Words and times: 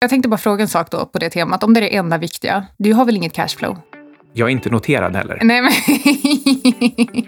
Jag 0.00 0.10
tänkte 0.10 0.28
bara 0.28 0.38
fråga 0.38 0.62
en 0.62 0.68
sak 0.68 0.90
då 0.90 1.06
på 1.06 1.18
det 1.18 1.30
temat. 1.30 1.62
Om 1.62 1.74
det 1.74 1.80
är 1.80 1.82
det 1.82 1.96
enda 1.96 2.18
viktiga. 2.18 2.66
Du 2.76 2.92
har 2.92 3.04
väl 3.04 3.16
inget 3.16 3.32
cashflow? 3.32 3.78
Jag 4.32 4.48
är 4.48 4.52
inte 4.52 4.70
noterad 4.70 5.16
heller. 5.16 5.38
Nej, 5.42 5.62
men, 5.62 5.72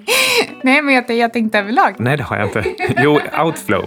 Nej, 0.63 0.83
men 0.83 0.95
jag, 0.95 1.11
jag 1.11 1.33
tänkte 1.33 1.59
överlag. 1.59 1.95
Nej, 1.99 2.17
det 2.17 2.23
har 2.23 2.37
jag 2.37 2.47
inte. 2.47 2.65
Jo, 2.97 3.21
outflow. 3.45 3.87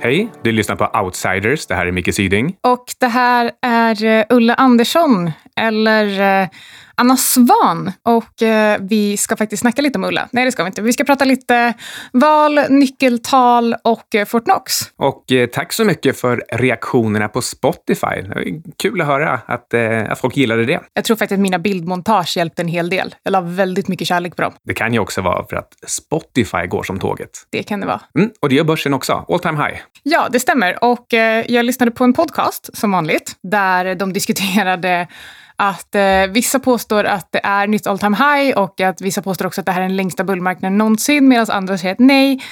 Hej, 0.00 0.28
du 0.42 0.52
lyssnar 0.52 0.76
på 0.76 1.00
Outsiders. 1.00 1.66
Det 1.66 1.74
här 1.74 1.86
är 1.86 1.92
Micke 1.92 2.14
Syding. 2.14 2.56
Och 2.60 2.84
det 2.98 3.06
här 3.06 3.50
är 3.62 4.04
eh, 4.04 4.24
Ulla 4.28 4.54
Andersson, 4.54 5.30
eller 5.56 6.40
eh, 6.42 6.48
Anna 7.02 7.16
Svan. 7.16 7.92
Och 8.02 8.42
eh, 8.42 8.78
vi 8.80 9.16
ska 9.16 9.36
faktiskt 9.36 9.60
snacka 9.60 9.82
lite 9.82 9.98
om 9.98 10.04
Ulla. 10.04 10.28
Nej, 10.32 10.44
det 10.44 10.52
ska 10.52 10.62
vi 10.62 10.66
inte. 10.66 10.82
Vi 10.82 10.92
ska 10.92 11.04
prata 11.04 11.24
lite 11.24 11.74
val, 12.12 12.60
nyckeltal 12.68 13.74
och 13.84 14.14
eh, 14.14 14.24
Fortnox. 14.24 14.80
Och 14.96 15.32
eh, 15.32 15.46
tack 15.46 15.72
så 15.72 15.84
mycket 15.84 16.20
för 16.20 16.44
reaktionerna 16.52 17.28
på 17.28 17.42
Spotify. 17.42 18.06
Kul 18.82 19.00
att 19.00 19.06
höra 19.06 19.40
att, 19.46 19.74
eh, 19.74 20.10
att 20.10 20.18
folk 20.18 20.36
gillade 20.36 20.64
det. 20.64 20.80
Jag 20.94 21.04
tror 21.04 21.16
faktiskt 21.16 21.36
att 21.36 21.40
mina 21.40 21.58
bildmontage 21.58 22.36
hjälpte 22.36 22.62
en 22.62 22.68
hel 22.68 22.90
del. 22.90 23.14
Jag 23.22 23.32
la 23.32 23.40
väldigt 23.40 23.88
mycket 23.88 24.08
kärlek 24.08 24.36
på 24.36 24.42
dem. 24.42 24.52
Det 24.64 24.74
kan 24.74 24.92
ju 24.92 24.98
också 24.98 25.20
vara 25.20 25.46
för 25.46 25.56
att 25.56 25.72
Spotify 25.86 26.66
går 26.66 26.82
som 26.82 26.98
tåget. 26.98 27.30
Det 27.50 27.62
kan 27.62 27.80
det 27.80 27.86
vara. 27.86 28.00
Mm, 28.18 28.30
och 28.40 28.48
det 28.48 28.54
gör 28.54 28.64
börsen 28.64 28.94
också. 28.94 29.24
All 29.28 29.40
time 29.40 29.64
high. 29.64 29.80
Ja, 30.02 30.28
det 30.30 30.40
stämmer. 30.40 30.84
Och 30.84 31.14
eh, 31.14 31.44
jag 31.48 31.64
lyssnade 31.64 31.90
på 31.92 32.04
en 32.04 32.12
podcast, 32.12 32.70
som 32.76 32.92
vanligt, 32.92 33.32
där 33.42 33.94
de 33.94 34.12
diskuterade 34.12 35.06
att 35.62 35.94
eh, 35.94 36.26
vissa 36.30 36.58
påstår 36.58 37.04
att 37.04 37.28
det 37.30 37.40
är 37.44 37.66
nytt 37.66 37.86
all 37.86 37.98
time 37.98 38.16
high 38.16 38.58
och 38.58 38.80
att 38.80 39.00
vissa 39.00 39.22
påstår 39.22 39.46
också 39.46 39.60
att 39.60 39.66
det 39.66 39.72
här 39.72 39.80
är 39.80 39.86
den 39.86 39.96
längsta 39.96 40.24
bullmarknaden 40.24 40.78
någonsin 40.78 41.28
medan 41.28 41.46
andra 41.50 41.78
säger 41.78 41.94
att 41.94 41.98
nej, 41.98 42.42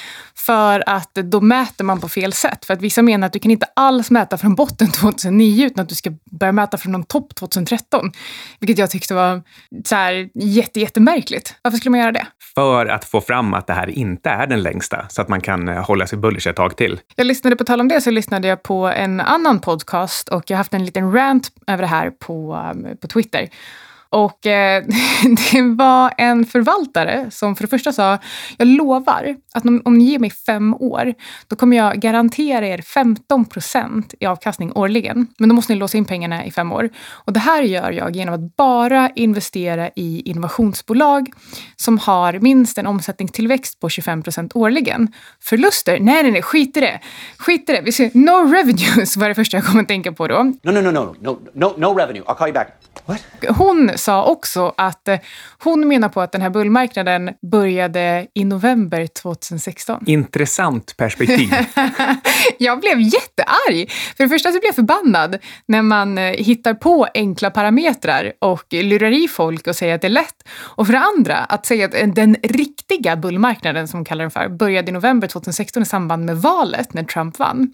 för 0.46 0.82
att 0.86 1.14
då 1.14 1.40
mäter 1.40 1.84
man 1.84 2.00
på 2.00 2.08
fel 2.08 2.32
sätt. 2.32 2.64
För 2.64 2.74
att 2.74 2.82
vissa 2.82 3.02
menar 3.02 3.26
att 3.26 3.32
du 3.32 3.38
kan 3.38 3.50
inte 3.50 3.66
alls 3.76 4.10
mäta 4.10 4.38
från 4.38 4.54
botten 4.54 4.88
2009 4.92 5.66
utan 5.66 5.82
att 5.82 5.88
du 5.88 5.94
ska 5.94 6.10
börja 6.30 6.52
mäta 6.52 6.78
från 6.78 6.92
någon 6.92 7.04
topp 7.04 7.34
2013. 7.34 8.12
Vilket 8.60 8.78
jag 8.78 8.90
tyckte 8.90 9.14
var 9.14 9.42
så 9.84 9.94
här 9.94 10.28
jätte, 10.34 10.80
jättemärkligt. 10.80 11.54
Varför 11.62 11.78
skulle 11.78 11.90
man 11.90 12.00
göra 12.00 12.12
det? 12.12 12.26
För 12.54 12.86
att 12.86 13.04
få 13.04 13.20
fram 13.20 13.54
att 13.54 13.66
det 13.66 13.72
här 13.72 13.90
inte 13.90 14.30
är 14.30 14.46
den 14.46 14.62
längsta 14.62 15.06
så 15.08 15.22
att 15.22 15.28
man 15.28 15.40
kan 15.40 15.68
eh, 15.68 15.84
hålla 15.86 16.06
sig 16.06 16.18
bullish 16.18 16.48
ett 16.48 16.56
tag 16.56 16.76
till. 16.76 17.00
Jag 17.16 17.26
lyssnade 17.26 17.56
på 17.56 17.64
tal 17.64 17.80
om 17.80 17.88
det 17.88 18.00
så 18.00 18.10
lyssnade 18.10 18.48
jag 18.48 18.62
på 18.62 18.86
en 18.86 19.20
annan 19.20 19.60
podcast 19.60 20.28
och 20.28 20.44
jag 20.46 20.56
har 20.56 20.58
haft 20.58 20.74
en 20.74 20.84
liten 20.84 21.12
rant 21.12 21.48
över 21.66 21.82
det 21.82 21.88
här 21.88 22.10
på, 22.10 22.54
um, 22.74 22.96
på 23.00 23.08
Twitter. 23.08 23.48
Och 24.10 24.46
eh, 24.46 24.84
det 25.52 25.62
var 25.62 26.12
en 26.18 26.46
förvaltare 26.46 27.30
som 27.30 27.56
för 27.56 27.64
det 27.64 27.68
första 27.68 27.92
sa, 27.92 28.18
jag 28.58 28.68
lovar 28.68 29.36
att 29.54 29.64
om, 29.64 29.82
om 29.84 29.98
ni 29.98 30.04
ger 30.04 30.18
mig 30.18 30.30
fem 30.30 30.74
år, 30.74 31.14
då 31.48 31.56
kommer 31.56 31.76
jag 31.76 32.00
garantera 32.00 32.66
er 32.66 32.78
15 32.78 33.44
procent 33.44 34.14
i 34.20 34.26
avkastning 34.26 34.72
årligen. 34.74 35.26
Men 35.38 35.48
då 35.48 35.54
måste 35.54 35.72
ni 35.72 35.78
låsa 35.78 35.98
in 35.98 36.04
pengarna 36.04 36.44
i 36.44 36.50
fem 36.50 36.72
år. 36.72 36.90
Och 37.08 37.32
det 37.32 37.40
här 37.40 37.62
gör 37.62 37.90
jag 37.90 38.16
genom 38.16 38.34
att 38.34 38.56
bara 38.56 39.10
investera 39.14 39.90
i 39.96 40.22
innovationsbolag 40.24 41.28
som 41.76 41.98
har 41.98 42.32
minst 42.32 42.78
en 42.78 42.86
omsättningstillväxt 42.86 43.80
på 43.80 43.88
25 43.88 44.22
procent 44.22 44.56
årligen. 44.56 45.12
Förluster? 45.40 46.00
Nej, 46.00 46.22
nej, 46.22 46.32
nej, 46.32 46.42
skit 46.42 46.76
i 46.76 46.80
det. 46.80 47.00
Skit 47.38 47.70
i 47.70 47.72
det. 47.72 47.80
Vi 47.80 47.92
ser, 47.92 48.10
no 48.14 48.52
revenues 48.54 49.16
var 49.20 49.28
det 49.28 49.34
första 49.34 49.56
jag 49.56 49.66
kom 49.66 49.80
att 49.80 49.88
tänka 49.88 50.12
på 50.12 50.28
då. 50.28 50.42
No, 50.42 50.70
no, 50.70 50.80
no, 50.80 50.90
no, 50.90 51.14
no, 51.20 51.38
no, 51.54 51.74
no 51.76 51.98
revenue. 51.98 52.22
I'll 52.22 52.34
call 52.34 52.48
you 52.48 52.54
back. 52.54 52.68
What? 53.06 53.20
Hon 53.56 53.90
sa 54.00 54.24
också 54.24 54.74
att 54.76 55.08
eh, 55.08 55.18
hon 55.58 55.88
menar 55.88 56.08
på 56.08 56.20
att 56.20 56.32
den 56.32 56.42
här 56.42 56.50
bullmarknaden 56.50 57.30
började 57.42 58.26
i 58.34 58.44
november 58.44 59.06
2016. 59.06 60.04
Intressant 60.06 60.96
perspektiv. 60.96 61.48
jag 62.58 62.80
blev 62.80 63.00
jättearg. 63.00 63.90
För 64.16 64.24
det 64.24 64.28
första 64.28 64.48
så 64.48 64.52
blev 64.52 64.64
jag 64.64 64.74
förbannad 64.74 65.38
när 65.66 65.82
man 65.82 66.18
eh, 66.18 66.24
hittar 66.24 66.74
på 66.74 67.06
enkla 67.14 67.50
parametrar 67.50 68.32
och 68.38 68.64
lurar 68.70 69.24
i 69.24 69.28
folk 69.28 69.66
och 69.66 69.76
säger 69.76 69.94
att 69.94 70.00
det 70.00 70.06
är 70.06 70.10
lätt. 70.10 70.48
Och 70.50 70.86
för 70.86 70.92
det 70.92 71.00
andra, 71.16 71.36
att 71.36 71.66
säga 71.66 71.84
att 71.84 72.14
den 72.14 72.36
riktiga 72.42 73.16
bullmarknaden, 73.16 73.88
som 73.88 73.98
man 73.98 74.04
kallar 74.04 74.24
den 74.24 74.30
för, 74.30 74.48
började 74.48 74.88
i 74.88 74.92
november 74.92 75.28
2016 75.28 75.82
i 75.82 75.86
samband 75.86 76.24
med 76.24 76.36
valet 76.36 76.94
när 76.94 77.04
Trump 77.04 77.38
vann. 77.38 77.72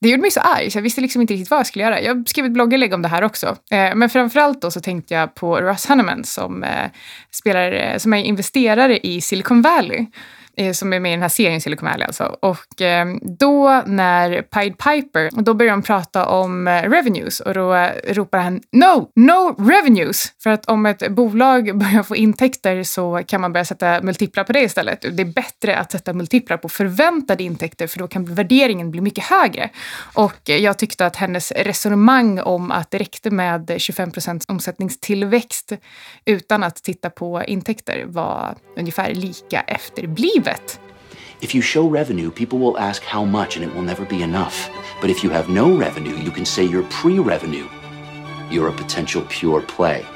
Det 0.00 0.08
gjorde 0.08 0.20
mig 0.20 0.30
så 0.30 0.40
arg, 0.40 0.70
så 0.70 0.78
jag 0.78 0.82
visste 0.82 1.00
liksom 1.00 1.20
inte 1.20 1.34
riktigt 1.34 1.50
vad 1.50 1.58
jag 1.58 1.66
skulle 1.66 1.84
göra. 1.84 2.00
Jag 2.00 2.28
skrev 2.28 2.46
ett 2.46 2.52
blogginlägg 2.52 2.94
om 2.94 3.02
det 3.02 3.08
här 3.08 3.22
också. 3.22 3.56
Eh, 3.70 3.94
men 3.94 4.10
framförallt 4.10 4.62
då 4.62 4.70
så 4.70 4.80
tänkte 4.80 5.14
jag 5.14 5.34
på 5.34 5.60
Russ 5.60 5.86
Hanneman 5.86 6.24
som, 6.24 6.64
eh, 6.64 6.90
spelar, 7.30 7.72
eh, 7.72 7.96
som 7.96 8.12
är 8.12 8.22
investerare 8.22 8.98
i 8.98 9.20
Silicon 9.20 9.62
Valley 9.62 10.06
Eh, 10.56 10.72
som 10.72 10.92
är 10.92 11.00
med 11.00 11.10
i 11.10 11.14
den 11.14 11.22
här 11.22 11.28
serien 11.28 11.60
Silicon 11.60 11.88
Valley 11.88 12.06
alltså. 12.06 12.36
Och 12.40 12.82
eh, 12.82 13.06
då 13.38 13.82
när 13.86 14.42
Pied 14.42 14.78
Piper, 14.78 15.42
då 15.42 15.54
börjar 15.54 15.72
de 15.72 15.82
prata 15.82 16.26
om 16.26 16.68
eh, 16.68 16.82
revenues 16.82 17.40
och 17.40 17.54
då 17.54 17.88
ropar 18.08 18.38
han 18.38 18.60
no, 18.72 19.10
no 19.14 19.68
revenues. 19.70 20.32
För 20.42 20.50
att 20.50 20.66
om 20.66 20.86
ett 20.86 21.10
bolag 21.10 21.78
börjar 21.78 22.02
få 22.02 22.16
intäkter 22.16 22.82
så 22.82 23.22
kan 23.26 23.40
man 23.40 23.52
börja 23.52 23.64
sätta 23.64 24.02
multiplar 24.02 24.44
på 24.44 24.52
det 24.52 24.60
istället. 24.60 25.00
Det 25.00 25.22
är 25.22 25.32
bättre 25.32 25.76
att 25.76 25.92
sätta 25.92 26.12
multiplar 26.12 26.56
på 26.56 26.68
förväntade 26.68 27.42
intäkter 27.42 27.86
för 27.86 27.98
då 27.98 28.08
kan 28.08 28.24
värderingen 28.24 28.90
bli 28.90 29.00
mycket 29.00 29.24
högre. 29.24 29.70
Och 30.14 30.40
jag 30.44 30.78
tyckte 30.78 31.06
att 31.06 31.16
hennes 31.16 31.52
resonemang 31.52 32.40
om 32.40 32.70
att 32.70 32.90
det 32.90 32.98
räckte 32.98 33.30
med 33.30 33.74
25 33.78 34.10
procents 34.10 34.46
omsättningstillväxt 34.48 35.72
utan 36.24 36.62
att 36.62 36.76
titta 36.76 37.10
på 37.10 37.42
intäkter 37.44 38.04
var 38.06 38.54
ungefär 38.76 39.14
lika 39.14 39.60
efterblivet. 39.60 40.43
If 41.40 41.54
you 41.54 41.60
show 41.60 41.86
revenue, 41.88 42.30
people 42.30 42.58
will 42.58 42.78
ask 42.78 43.02
how 43.02 43.24
much 43.24 43.56
and 43.56 43.64
it 43.64 43.74
will 43.74 43.82
never 43.82 44.04
be 44.04 44.22
enough. 44.22 44.70
But 45.00 45.10
if 45.10 45.22
you 45.22 45.30
have 45.30 45.48
no 45.48 45.76
revenue, 45.76 46.16
you 46.16 46.30
can 46.30 46.46
say 46.46 46.64
you're 46.64 46.84
pre 46.84 47.18
revenue. 47.18 47.68
You're 48.50 48.68
a 48.68 48.72
potential 48.72 49.26
pure 49.28 49.60
play. 49.60 50.06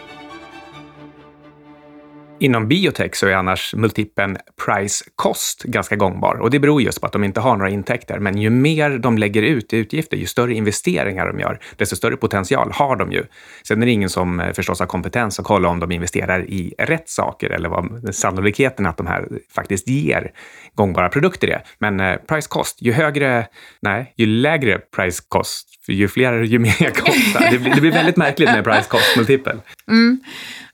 Inom 2.40 2.68
biotech 2.68 3.14
så 3.14 3.26
är 3.26 3.34
annars 3.34 3.74
multipeln 3.74 4.36
price-cost 4.66 5.62
ganska 5.62 5.96
gångbar 5.96 6.34
och 6.34 6.50
det 6.50 6.58
beror 6.58 6.82
just 6.82 7.00
på 7.00 7.06
att 7.06 7.12
de 7.12 7.24
inte 7.24 7.40
har 7.40 7.56
några 7.56 7.70
intäkter. 7.70 8.18
Men 8.18 8.38
ju 8.38 8.50
mer 8.50 8.98
de 8.98 9.18
lägger 9.18 9.42
ut 9.42 9.72
i 9.72 9.76
utgifter, 9.76 10.16
ju 10.16 10.26
större 10.26 10.54
investeringar 10.54 11.26
de 11.26 11.40
gör, 11.40 11.60
desto 11.76 11.96
större 11.96 12.16
potential 12.16 12.70
har 12.74 12.96
de 12.96 13.12
ju. 13.12 13.24
Sen 13.68 13.82
är 13.82 13.86
det 13.86 13.92
ingen 13.92 14.10
som 14.10 14.40
eh, 14.40 14.52
förstås 14.52 14.80
har 14.80 14.86
kompetens 14.86 15.38
att 15.38 15.44
kolla 15.44 15.68
om 15.68 15.80
de 15.80 15.92
investerar 15.92 16.44
i 16.50 16.74
rätt 16.78 17.08
saker 17.08 17.50
eller 17.50 17.68
vad 17.68 18.14
sannolikheten 18.14 18.86
att 18.86 18.96
de 18.96 19.06
här 19.06 19.28
faktiskt 19.54 19.88
ger 19.88 20.32
gångbara 20.74 21.08
produkter 21.08 21.48
är. 21.48 21.62
Men 21.78 22.00
eh, 22.00 22.16
price-cost, 22.28 22.76
ju 22.80 22.92
högre, 22.92 23.46
nej, 23.82 24.14
ju 24.16 24.26
lägre 24.26 24.78
price-cost, 24.96 25.68
ju 25.88 26.08
fler, 26.08 26.42
ju 26.42 26.58
mer 26.58 26.76
jag 26.80 26.94
kostar. 26.94 27.50
Det 27.50 27.58
blir, 27.58 27.74
det 27.74 27.80
blir 27.80 27.92
väldigt 27.92 28.16
märkligt 28.16 28.48
med 28.48 28.64
price-cost-multipel. 28.64 29.60
Mm. 29.88 30.20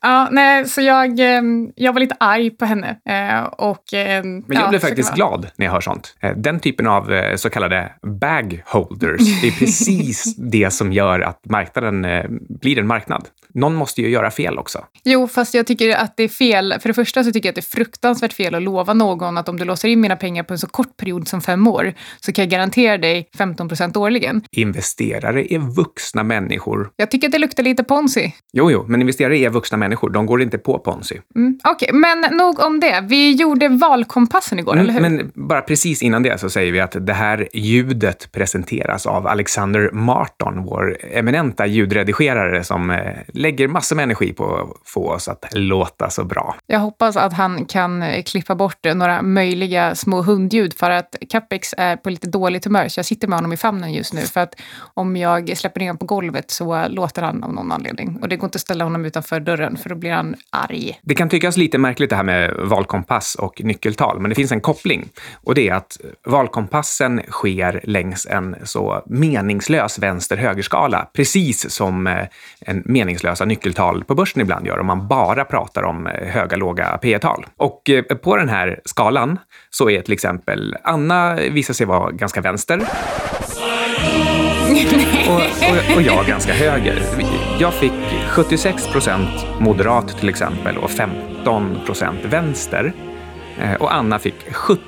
Ja, 0.07 0.27
nej, 0.31 0.65
så 0.65 0.81
jag, 0.81 1.19
ehm, 1.19 1.71
jag 1.75 1.93
var 1.93 1.99
lite 1.99 2.15
arg 2.19 2.49
på 2.49 2.65
henne. 2.65 2.89
eh, 3.09 3.43
Och, 3.43 3.93
ehm, 3.93 4.43
Men 4.47 4.57
jag 4.57 4.63
ja, 4.65 4.69
blir 4.69 4.79
faktiskt 4.79 5.09
vara. 5.09 5.15
glad 5.15 5.47
när 5.57 5.65
jag 5.65 5.73
hör 5.73 5.81
sånt. 5.81 6.15
Eh, 6.21 6.31
Den 6.37 6.59
typen 6.59 6.87
av 6.87 7.13
eh, 7.13 7.35
så 7.35 7.49
kallade 7.49 7.91
bag 8.21 8.61
holders, 8.65 9.21
är 9.43 9.59
precis 9.59 10.35
det 10.37 10.71
som 10.73 10.93
gör 10.93 11.19
att 11.19 11.39
marknaden 11.49 12.05
blir 12.61 12.79
en 12.79 12.87
marknad. 12.87 13.27
Någon 13.53 13.75
måste 13.75 14.01
ju 14.01 14.09
göra 14.09 14.31
fel 14.31 14.57
också. 14.57 14.79
Jo, 15.03 15.27
fast 15.27 15.53
jag 15.53 15.67
tycker 15.67 15.95
att 15.97 16.17
det 16.17 16.23
är 16.23 16.27
fel. 16.27 16.73
För 16.81 16.89
det 16.89 16.93
första 16.93 17.23
så 17.23 17.31
tycker 17.31 17.47
jag 17.47 17.51
att 17.51 17.55
det 17.55 17.59
är 17.59 17.75
fruktansvärt 17.75 18.33
fel 18.33 18.55
att 18.55 18.61
lova 18.61 18.93
någon 18.93 19.37
att 19.37 19.49
om 19.49 19.57
du 19.59 19.65
låser 19.65 19.87
in 19.87 20.01
mina 20.01 20.15
pengar 20.15 20.43
på 20.43 20.53
en 20.53 20.59
så 20.59 20.67
kort 20.67 20.97
period 20.97 21.27
som 21.27 21.41
fem 21.41 21.67
år 21.67 21.93
så 22.19 22.31
kan 22.33 22.43
jag 22.43 22.49
garantera 22.49 22.97
dig 22.97 23.29
15 23.37 23.67
procent 23.67 23.97
årligen. 23.97 24.41
Investerare 24.51 25.53
är 25.53 25.59
vuxna 25.59 26.23
människor. 26.23 26.89
Jag 26.95 27.11
tycker 27.11 27.27
att 27.27 27.31
det 27.31 27.37
luktar 27.39 27.63
lite 27.63 27.83
ponzi. 27.83 28.33
Jo, 28.53 28.71
jo, 28.71 28.85
men 28.87 29.01
investerare 29.01 29.37
är 29.37 29.49
vuxna 29.49 29.77
människor. 29.77 29.94
De 30.13 30.25
går 30.25 30.41
inte 30.41 30.57
på 30.57 30.79
ponzi. 30.79 31.21
Mm, 31.35 31.59
Okej, 31.63 31.89
men 31.93 32.37
nog 32.37 32.59
om 32.59 32.79
det. 32.79 33.03
Vi 33.07 33.31
gjorde 33.33 33.67
valkompassen 33.67 34.59
igår, 34.59 34.77
eller 34.77 34.93
hur? 34.93 34.99
Mm, 35.05 35.15
Men 35.15 35.31
bara 35.47 35.61
precis 35.61 36.03
innan 36.03 36.23
det 36.23 36.37
så 36.39 36.49
säger 36.49 36.71
vi 36.71 36.79
att 36.79 36.95
det 36.99 37.13
här 37.13 37.47
ljudet 37.53 38.31
presenteras 38.31 39.05
av 39.05 39.27
Alexander 39.27 39.91
Marton, 39.91 40.63
vår 40.65 40.97
eminenta 41.11 41.65
ljudredigerare 41.65 42.63
som 42.63 42.89
eh, 42.89 42.97
lägger 43.27 43.67
massor 43.67 43.95
med 43.95 44.03
energi 44.03 44.33
på 44.33 44.55
att 44.55 44.89
få 44.89 45.09
oss 45.09 45.27
att 45.27 45.45
låta 45.51 46.09
så 46.09 46.23
bra. 46.23 46.55
Jag 46.67 46.79
hoppas 46.79 47.17
att 47.17 47.33
han 47.33 47.65
kan 47.65 48.03
eh, 48.03 48.23
klippa 48.23 48.55
bort 48.55 48.85
eh, 48.85 48.95
några 48.95 49.21
möjliga 49.21 49.95
små 49.95 50.21
hundljud 50.21 50.73
för 50.73 50.89
att 50.89 51.15
Capex 51.29 51.73
är 51.77 51.97
på 51.97 52.09
lite 52.09 52.27
dåligt 52.29 52.65
humör. 52.65 52.87
Så 52.87 52.99
jag 52.99 53.05
sitter 53.05 53.27
med 53.27 53.37
honom 53.37 53.53
i 53.53 53.57
famnen 53.57 53.93
just 53.93 54.13
nu. 54.13 54.21
För 54.21 54.41
att 54.41 54.55
om 54.93 55.17
jag 55.17 55.57
släpper 55.57 55.79
ner 55.79 55.87
honom 55.87 55.97
på 55.97 56.05
golvet 56.05 56.51
så 56.51 56.87
låter 56.87 57.21
han 57.21 57.43
av 57.43 57.53
någon 57.53 57.71
anledning. 57.71 58.19
Och 58.21 58.29
det 58.29 58.35
går 58.35 58.47
inte 58.47 58.55
att 58.55 58.61
ställa 58.61 58.83
honom 58.83 59.05
utanför 59.05 59.39
dörren 59.39 59.77
för 59.85 59.89
då 59.89 59.95
blir 59.95 60.11
han 60.11 60.35
arg. 60.49 60.99
Det 61.01 61.15
kan 61.15 61.29
tyckas 61.29 61.57
lite 61.57 61.77
märkligt 61.77 62.09
det 62.09 62.15
här 62.15 62.23
med 62.23 62.53
valkompass 62.57 63.35
och 63.35 63.61
nyckeltal, 63.63 64.19
men 64.19 64.29
det 64.29 64.35
finns 64.35 64.51
en 64.51 64.61
koppling. 64.61 65.09
Och 65.33 65.55
det 65.55 65.69
är 65.69 65.73
att 65.73 65.97
valkompassen 66.27 67.21
sker 67.29 67.81
längs 67.83 68.25
en 68.25 68.55
så 68.63 69.03
meningslös 69.05 69.99
vänster-högerskala, 69.99 71.09
precis 71.13 71.69
som 71.69 72.07
eh, 72.07 72.13
en 72.13 72.27
meningslös 72.59 72.85
meningslösa 72.85 73.45
nyckeltal 73.45 74.03
på 74.03 74.15
börsen 74.15 74.41
ibland 74.41 74.67
gör 74.67 74.79
om 74.79 74.85
man 74.85 75.07
bara 75.07 75.45
pratar 75.45 75.83
om 75.83 76.07
eh, 76.07 76.27
höga, 76.27 76.57
låga 76.57 76.97
P 77.01 77.19
tal 77.19 77.45
Och 77.57 77.89
eh, 77.89 78.03
på 78.03 78.37
den 78.37 78.49
här 78.49 78.79
skalan 78.85 79.39
så 79.69 79.89
är 79.89 80.01
till 80.01 80.13
exempel 80.13 80.75
Anna 80.83 81.35
visar 81.35 81.73
sig 81.73 81.87
vara 81.87 82.11
ganska 82.11 82.41
vänster. 82.41 82.77
och, 85.27 85.35
och, 85.35 85.95
och 85.95 86.01
jag 86.01 86.25
ganska 86.25 86.53
höger. 86.53 87.01
Jag 87.59 87.73
fick 87.73 87.93
76 88.29 88.87
procent 88.87 89.45
moderat 89.59 90.17
till 90.19 90.29
exempel 90.29 90.77
och 90.77 90.91
15 90.91 91.77
procent 91.85 92.25
vänster. 92.25 92.93
Eh, 93.61 93.73
och 93.73 93.93
Anna 93.95 94.19
fick 94.19 94.53
70 94.53 94.81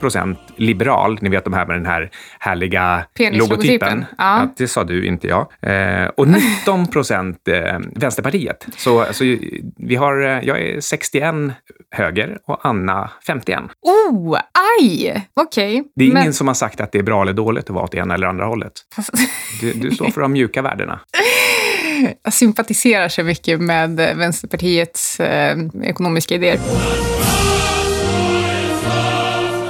procent 0.00 0.38
liberal, 0.56 1.18
ni 1.20 1.28
vet 1.28 1.44
de 1.44 1.52
här 1.52 1.66
med 1.66 1.76
den 1.76 1.86
här 1.86 2.10
härliga 2.38 3.04
logotypen. 3.32 4.04
Ja. 4.18 4.48
det 4.56 4.68
sa 4.68 4.84
du, 4.84 5.06
inte 5.06 5.26
jag. 5.26 5.46
Eh, 5.60 6.08
och 6.08 6.28
19 6.28 6.86
procent 6.86 7.48
eh, 7.48 7.78
Vänsterpartiet. 7.94 8.66
Så 8.76 9.00
alltså, 9.00 9.24
vi 9.76 9.96
har, 9.96 10.16
jag 10.20 10.60
är 10.60 10.80
61 10.80 11.34
höger 11.90 12.38
och 12.46 12.66
Anna 12.66 13.10
51. 13.26 13.60
Oh, 13.82 14.38
aj! 14.80 15.26
Okej. 15.34 15.80
Okay. 15.80 15.90
Det 15.96 16.04
är 16.04 16.08
ingen 16.08 16.24
Men... 16.24 16.32
som 16.32 16.46
har 16.46 16.54
sagt 16.54 16.80
att 16.80 16.92
det 16.92 16.98
är 16.98 17.02
bra 17.02 17.22
eller 17.22 17.32
dåligt 17.32 17.64
att 17.64 17.70
vara 17.70 17.84
åt 17.84 17.94
ena 17.94 18.14
eller 18.14 18.26
andra 18.26 18.44
hållet. 18.44 18.72
Du, 19.60 19.72
du 19.72 19.90
står 19.90 20.10
för 20.10 20.20
de 20.20 20.32
mjuka 20.32 20.62
värdena. 20.62 21.00
Jag 22.22 22.32
sympatiserar 22.32 23.08
så 23.08 23.22
mycket 23.22 23.60
med 23.60 23.96
Vänsterpartiets 23.96 25.20
eh, 25.20 25.58
ekonomiska 25.82 26.34
idéer. 26.34 26.58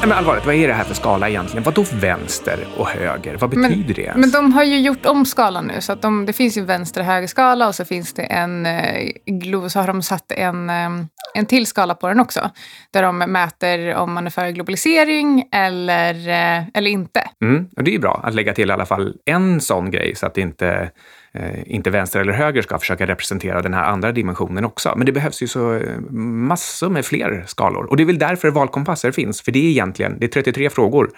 Men 0.01 0.13
allvarligt, 0.13 0.47
vad 0.47 0.55
är 0.55 0.69
det 0.69 0.75
här 0.75 0.85
för 0.85 0.95
skala 0.95 1.29
egentligen? 1.29 1.63
Vad 1.63 1.75
då 1.75 1.85
vänster 1.93 2.67
och 2.77 2.89
höger? 2.89 3.37
Vad 3.37 3.51
betyder 3.51 3.77
men, 3.77 3.87
det 3.87 4.03
ens? 4.03 4.17
Men 4.17 4.31
de 4.31 4.53
har 4.53 4.65
ju 4.65 4.81
gjort 4.81 5.07
om 5.07 5.25
skalan 5.25 5.67
nu. 5.67 5.81
Så 5.81 5.93
att 5.93 6.03
de, 6.03 6.27
det 6.27 6.33
finns 6.33 6.59
ju 6.59 6.65
vänster 6.65 7.01
och 7.01 7.07
högerskala 7.07 7.69
och 7.69 7.75
så 7.75 7.85
finns 7.85 8.13
det 8.13 8.23
en... 8.23 8.67
Eh, 8.67 9.69
så 9.69 9.79
har 9.79 9.87
de 9.87 10.03
satt 10.03 10.33
en, 10.33 10.71
eh, 10.71 10.91
en 11.35 11.47
till 11.47 11.67
skala 11.67 11.95
på 11.95 12.09
den 12.09 12.21
också. 12.21 12.51
Där 12.93 13.03
de 13.03 13.19
mäter 13.19 13.95
om 13.95 14.13
man 14.13 14.27
är 14.27 14.31
för 14.31 14.51
globalisering 14.51 15.49
eller, 15.53 16.15
eh, 16.29 16.65
eller 16.75 16.91
inte. 16.91 17.23
Mm, 17.43 17.69
och 17.77 17.85
det 17.85 17.91
är 17.91 17.93
ju 17.93 17.99
bra 17.99 18.21
att 18.25 18.35
lägga 18.35 18.53
till 18.53 18.71
i 18.71 18.73
alla 18.73 18.87
fall 18.87 19.15
en 19.25 19.61
sån 19.61 19.91
grej 19.91 20.15
så 20.15 20.27
att 20.27 20.35
det 20.35 20.41
inte 20.41 20.91
Eh, 21.33 21.75
inte 21.75 21.91
vänster 21.91 22.21
eller 22.21 22.33
höger 22.33 22.63
ska 22.63 22.79
försöka 22.79 23.07
representera 23.07 23.63
den 23.63 23.75
här 23.75 23.85
andra 23.85 24.13
dimensionen 24.13 24.65
också. 24.65 24.95
Men 24.97 25.07
det 25.07 25.13
behövs 25.13 25.43
ju 25.43 25.47
så 25.47 25.75
eh, 25.75 26.01
massor 26.11 26.91
med 26.91 27.07
fler 27.07 27.45
skalor. 27.47 27.85
Och 27.85 27.97
det 27.97 28.03
är 28.03 28.05
väl 28.05 28.19
därför 28.19 28.51
valkompasser 28.51 29.13
finns, 29.13 29.43
för 29.43 29.53
det 29.53 29.59
är 29.59 29.71
egentligen 29.71 30.19
det 30.19 30.27
är 30.27 30.43
33 30.43 30.71
frågor 30.71 31.11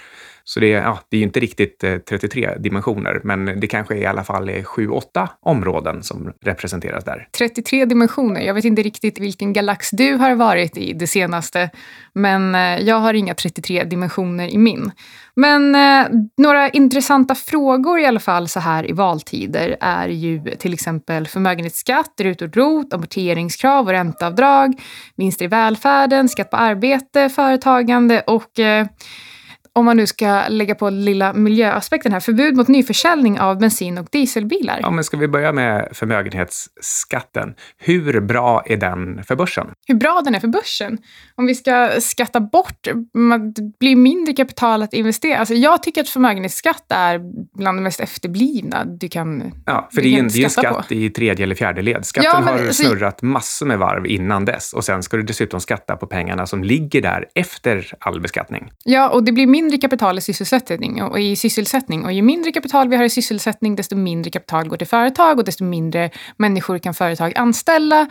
så 0.44 0.60
det, 0.60 0.68
ja, 0.68 0.98
det 1.08 1.16
är 1.16 1.18
ju 1.18 1.24
inte 1.24 1.40
riktigt 1.40 1.84
eh, 1.84 1.98
33 1.98 2.50
dimensioner, 2.58 3.20
men 3.24 3.60
det 3.60 3.66
kanske 3.66 3.96
i 3.96 4.06
alla 4.06 4.24
fall 4.24 4.48
är 4.48 4.62
7-8 4.62 5.28
områden 5.40 6.02
som 6.02 6.32
representeras 6.40 7.04
där. 7.04 7.28
33 7.38 7.84
dimensioner. 7.84 8.40
Jag 8.40 8.54
vet 8.54 8.64
inte 8.64 8.82
riktigt 8.82 9.18
vilken 9.18 9.52
galax 9.52 9.90
du 9.90 10.14
har 10.14 10.34
varit 10.34 10.76
i 10.76 10.92
det 10.92 11.06
senaste, 11.06 11.70
men 12.12 12.54
eh, 12.54 12.60
jag 12.60 12.96
har 12.96 13.14
inga 13.14 13.34
33 13.34 13.84
dimensioner 13.84 14.48
i 14.48 14.58
min. 14.58 14.90
Men 15.34 15.74
eh, 15.74 16.06
några 16.36 16.68
intressanta 16.68 17.34
frågor 17.34 18.00
i 18.00 18.06
alla 18.06 18.20
fall 18.20 18.48
så 18.48 18.60
här 18.60 18.90
i 18.90 18.92
valtider 18.92 19.76
är 19.80 20.08
ju 20.08 20.40
till 20.58 20.74
exempel 20.74 21.26
förmögenhetsskatt, 21.26 22.20
RUT 22.20 22.42
och 22.42 22.56
ROT, 22.56 22.92
amorteringskrav 22.94 23.86
och 23.86 23.92
ränteavdrag, 23.92 24.82
vinster 25.16 25.44
i 25.44 25.48
välfärden, 25.48 26.28
skatt 26.28 26.50
på 26.50 26.56
arbete, 26.56 27.28
företagande 27.28 28.20
och 28.20 28.58
eh, 28.58 28.86
om 29.74 29.84
man 29.84 29.96
nu 29.96 30.06
ska 30.06 30.42
lägga 30.48 30.74
på 30.74 30.90
lilla 30.90 31.32
miljöaspekten 31.32 32.12
här, 32.12 32.20
förbud 32.20 32.56
mot 32.56 32.68
nyförsäljning 32.68 33.40
av 33.40 33.58
bensin 33.58 33.98
och 33.98 34.06
dieselbilar. 34.10 34.78
Ja, 34.82 34.90
men 34.90 35.04
ska 35.04 35.16
vi 35.16 35.28
börja 35.28 35.52
med 35.52 35.88
förmögenhetsskatten? 35.92 37.54
Hur 37.78 38.20
bra 38.20 38.62
är 38.66 38.76
den 38.76 39.24
för 39.24 39.36
börsen? 39.36 39.66
Hur 39.86 39.94
bra 39.94 40.22
den 40.24 40.34
är 40.34 40.40
för 40.40 40.48
börsen? 40.48 40.98
Om 41.34 41.46
vi 41.46 41.54
ska 41.54 41.90
skatta 42.00 42.40
bort, 42.40 42.82
det 42.82 43.78
blir 43.80 43.96
mindre 43.96 44.32
kapital 44.34 44.82
att 44.82 44.94
investera. 44.94 45.38
Alltså 45.38 45.54
jag 45.54 45.82
tycker 45.82 46.00
att 46.00 46.08
förmögenhetsskatt 46.08 46.84
är 46.88 47.20
bland 47.58 47.78
det 47.78 47.82
mest 47.82 48.00
efterblivna 48.00 48.84
du 48.84 49.08
kan 49.08 49.52
Ja, 49.66 49.88
för 49.94 50.02
det 50.02 50.14
är, 50.14 50.18
en, 50.18 50.28
det 50.28 50.40
är 50.40 50.44
en 50.44 50.50
skatt 50.50 50.88
på. 50.88 50.94
i 50.94 51.10
tredje 51.10 51.44
eller 51.44 51.54
fjärde 51.54 51.82
led. 51.82 52.06
Skatten 52.06 52.30
ja, 52.34 52.40
men, 52.40 52.66
har 52.66 52.72
snurrat 52.72 53.20
så... 53.20 53.26
massor 53.26 53.66
med 53.66 53.78
varv 53.78 54.06
innan 54.06 54.44
dess 54.44 54.72
och 54.72 54.84
sen 54.84 55.02
ska 55.02 55.16
du 55.16 55.22
dessutom 55.22 55.60
skatta 55.60 55.96
på 55.96 56.06
pengarna 56.06 56.46
som 56.46 56.64
ligger 56.64 57.02
där 57.02 57.26
efter 57.34 57.94
all 57.98 58.20
beskattning. 58.20 58.72
Ja, 58.84 59.08
och 59.08 59.24
det 59.24 59.32
blir 59.32 59.46
mindre 59.46 59.61
mindre 59.62 59.78
kapital 59.78 60.18
i 60.18 60.20
sysselsättning 60.20 61.02
och 61.02 61.20
i 61.20 61.36
sysselsättning. 61.36 62.04
Och 62.04 62.12
ju 62.12 62.22
mindre 62.22 62.52
kapital 62.52 62.88
vi 62.88 62.96
har 62.96 63.04
i 63.04 63.10
sysselsättning, 63.10 63.76
desto 63.76 63.96
mindre 63.96 64.30
kapital 64.30 64.68
går 64.68 64.76
till 64.76 64.86
företag 64.86 65.38
och 65.38 65.44
desto 65.44 65.64
mindre 65.64 66.10
människor 66.36 66.78
kan 66.78 66.94
företag 66.94 67.32
anställa. 67.36 68.06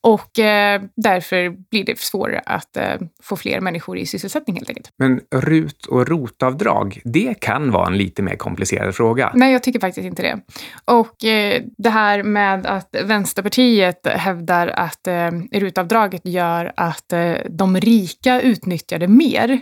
Och 0.00 0.38
eh, 0.38 0.82
därför 0.96 1.48
blir 1.70 1.84
det 1.84 1.98
svårare 1.98 2.42
att 2.46 2.76
eh, 2.76 2.84
få 3.22 3.36
fler 3.36 3.60
människor 3.60 3.98
i 3.98 4.06
sysselsättning 4.06 4.56
helt 4.56 4.68
enkelt. 4.68 4.90
Men 4.98 5.20
RUT 5.30 5.86
och 5.86 6.08
ROT-avdrag, 6.08 7.00
det 7.04 7.40
kan 7.40 7.70
vara 7.70 7.86
en 7.86 7.98
lite 7.98 8.22
mer 8.22 8.36
komplicerad 8.36 8.94
fråga. 8.94 9.32
Nej, 9.34 9.52
jag 9.52 9.62
tycker 9.62 9.80
faktiskt 9.80 10.06
inte 10.06 10.22
det. 10.22 10.40
Och 10.84 11.24
eh, 11.24 11.62
det 11.78 11.90
här 11.90 12.22
med 12.22 12.66
att 12.66 12.96
Vänsterpartiet 13.04 14.06
hävdar 14.06 14.68
att 14.68 15.06
eh, 15.06 15.30
RUT-avdraget 15.52 16.22
gör 16.24 16.72
att 16.76 17.12
eh, 17.12 17.34
de 17.50 17.76
rika 17.76 18.40
utnyttjar 18.40 18.98
det 18.98 19.08
mer. 19.08 19.60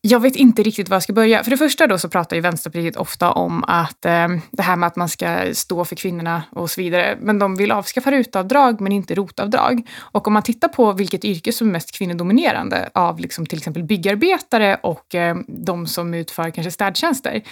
Jag 0.00 0.20
vet 0.20 0.36
inte 0.36 0.62
riktigt 0.62 0.88
var 0.88 0.94
jag 0.94 1.02
ska 1.02 1.12
börja. 1.12 1.44
För 1.44 1.50
det 1.50 1.56
första 1.56 1.86
då 1.86 1.98
så 1.98 2.08
pratar 2.08 2.36
ju 2.36 2.42
Vänsterpartiet 2.42 2.96
ofta 2.96 3.32
om 3.32 3.64
att 3.64 4.04
eh, 4.04 4.28
det 4.50 4.62
här 4.62 4.76
med 4.76 4.86
att 4.86 4.96
man 4.96 5.08
ska 5.08 5.54
stå 5.54 5.84
för 5.84 5.96
kvinnorna 5.96 6.42
och 6.50 6.70
så 6.70 6.80
vidare. 6.80 7.18
Men 7.20 7.38
de 7.38 7.56
vill 7.56 7.72
avskaffa 7.72 8.10
rutavdrag 8.10 8.80
men 8.80 8.92
inte 8.92 9.14
rotavdrag. 9.14 9.88
Och 9.98 10.26
om 10.26 10.32
man 10.32 10.42
tittar 10.42 10.68
på 10.68 10.92
vilket 10.92 11.24
yrke 11.24 11.52
som 11.52 11.68
är 11.68 11.72
mest 11.72 11.98
kvinnodominerande 11.98 12.90
av 12.94 13.20
liksom 13.20 13.46
till 13.46 13.58
exempel 13.58 13.84
byggarbetare 13.84 14.78
och 14.82 15.14
eh, 15.14 15.36
de 15.48 15.86
som 15.86 16.14
utför 16.14 16.50
kanske 16.50 16.70
städtjänster. 16.70 17.42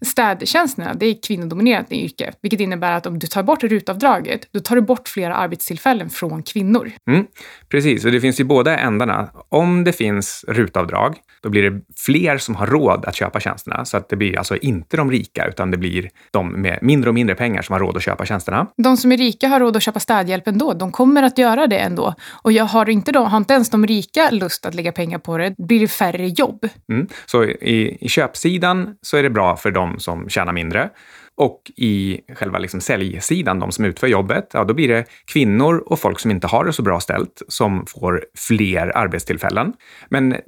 Städtjänsterna, 0.00 0.94
det 0.94 1.06
är 1.06 1.22
kvinnodominerat 1.26 1.92
yrke, 1.92 2.32
vilket 2.40 2.60
innebär 2.60 2.92
att 2.92 3.06
om 3.06 3.18
du 3.18 3.26
tar 3.26 3.42
bort 3.42 3.62
rutavdraget, 3.62 4.48
då 4.52 4.60
tar 4.60 4.76
du 4.76 4.82
bort 4.82 5.08
flera 5.08 5.34
arbetstillfällen 5.34 6.10
från 6.10 6.42
kvinnor. 6.42 6.92
Mm, 7.10 7.26
precis, 7.68 8.04
och 8.04 8.12
det 8.12 8.20
finns 8.20 8.40
ju 8.40 8.44
båda 8.44 8.78
ändarna. 8.78 9.30
Om 9.48 9.84
det 9.84 9.92
finns 9.92 10.44
rutavdrag, 10.48 11.16
då 11.42 11.48
blir 11.50 11.70
det 11.70 11.80
fler 11.96 12.38
som 12.38 12.54
har 12.54 12.66
råd 12.66 13.04
att 13.04 13.14
köpa 13.14 13.40
tjänsterna. 13.40 13.84
Så 13.84 13.96
att 13.96 14.08
det 14.08 14.16
blir 14.16 14.38
alltså 14.38 14.56
inte 14.56 14.96
de 14.96 15.10
rika, 15.10 15.46
utan 15.46 15.70
det 15.70 15.76
blir 15.76 16.10
de 16.30 16.52
med 16.52 16.78
mindre 16.82 17.10
och 17.10 17.14
mindre 17.14 17.36
pengar 17.36 17.62
som 17.62 17.72
har 17.72 17.80
råd 17.80 17.96
att 17.96 18.02
köpa 18.02 18.26
tjänsterna. 18.26 18.66
De 18.76 18.96
som 18.96 19.12
är 19.12 19.16
rika 19.16 19.48
har 19.48 19.60
råd 19.60 19.76
att 19.76 19.82
köpa 19.82 20.00
städhjälp 20.00 20.48
ändå. 20.48 20.72
De 20.72 20.92
kommer 20.92 21.22
att 21.22 21.38
göra 21.38 21.66
det 21.66 21.78
ändå. 21.78 22.14
Och 22.42 22.52
jag 22.52 22.64
har, 22.64 22.88
inte 22.88 23.12
då, 23.12 23.24
har 23.24 23.36
inte 23.36 23.54
ens 23.54 23.70
de 23.70 23.86
rika 23.86 24.30
lust 24.30 24.66
att 24.66 24.74
lägga 24.74 24.92
pengar 24.92 25.18
på 25.18 25.38
det, 25.38 25.54
blir 25.58 25.80
det 25.80 25.88
färre 25.88 26.28
jobb. 26.28 26.68
Mm. 26.92 27.08
Så 27.26 27.44
i, 27.44 27.98
i 28.00 28.08
köpsidan 28.08 28.94
så 29.02 29.16
är 29.16 29.22
det 29.22 29.30
bra 29.30 29.56
för 29.56 29.70
de 29.70 29.98
som 29.98 30.28
tjänar 30.28 30.52
mindre. 30.52 30.90
Och 31.36 31.72
i 31.76 32.20
själva 32.34 32.58
liksom 32.58 32.80
säljsidan, 32.80 33.58
de 33.58 33.72
som 33.72 33.84
utför 33.84 34.06
jobbet, 34.06 34.50
ja, 34.52 34.64
då 34.64 34.74
blir 34.74 34.88
det 34.88 35.04
kvinnor 35.24 35.82
och 35.86 35.98
folk 35.98 36.20
som 36.20 36.30
inte 36.30 36.46
har 36.46 36.64
det 36.64 36.72
så 36.72 36.82
bra 36.82 37.00
ställt 37.00 37.42
som 37.48 37.86
får 37.86 38.24
fler 38.48 38.96
arbetstillfällen. 38.96 39.72
Men 40.08 40.32
eh, 40.32 40.38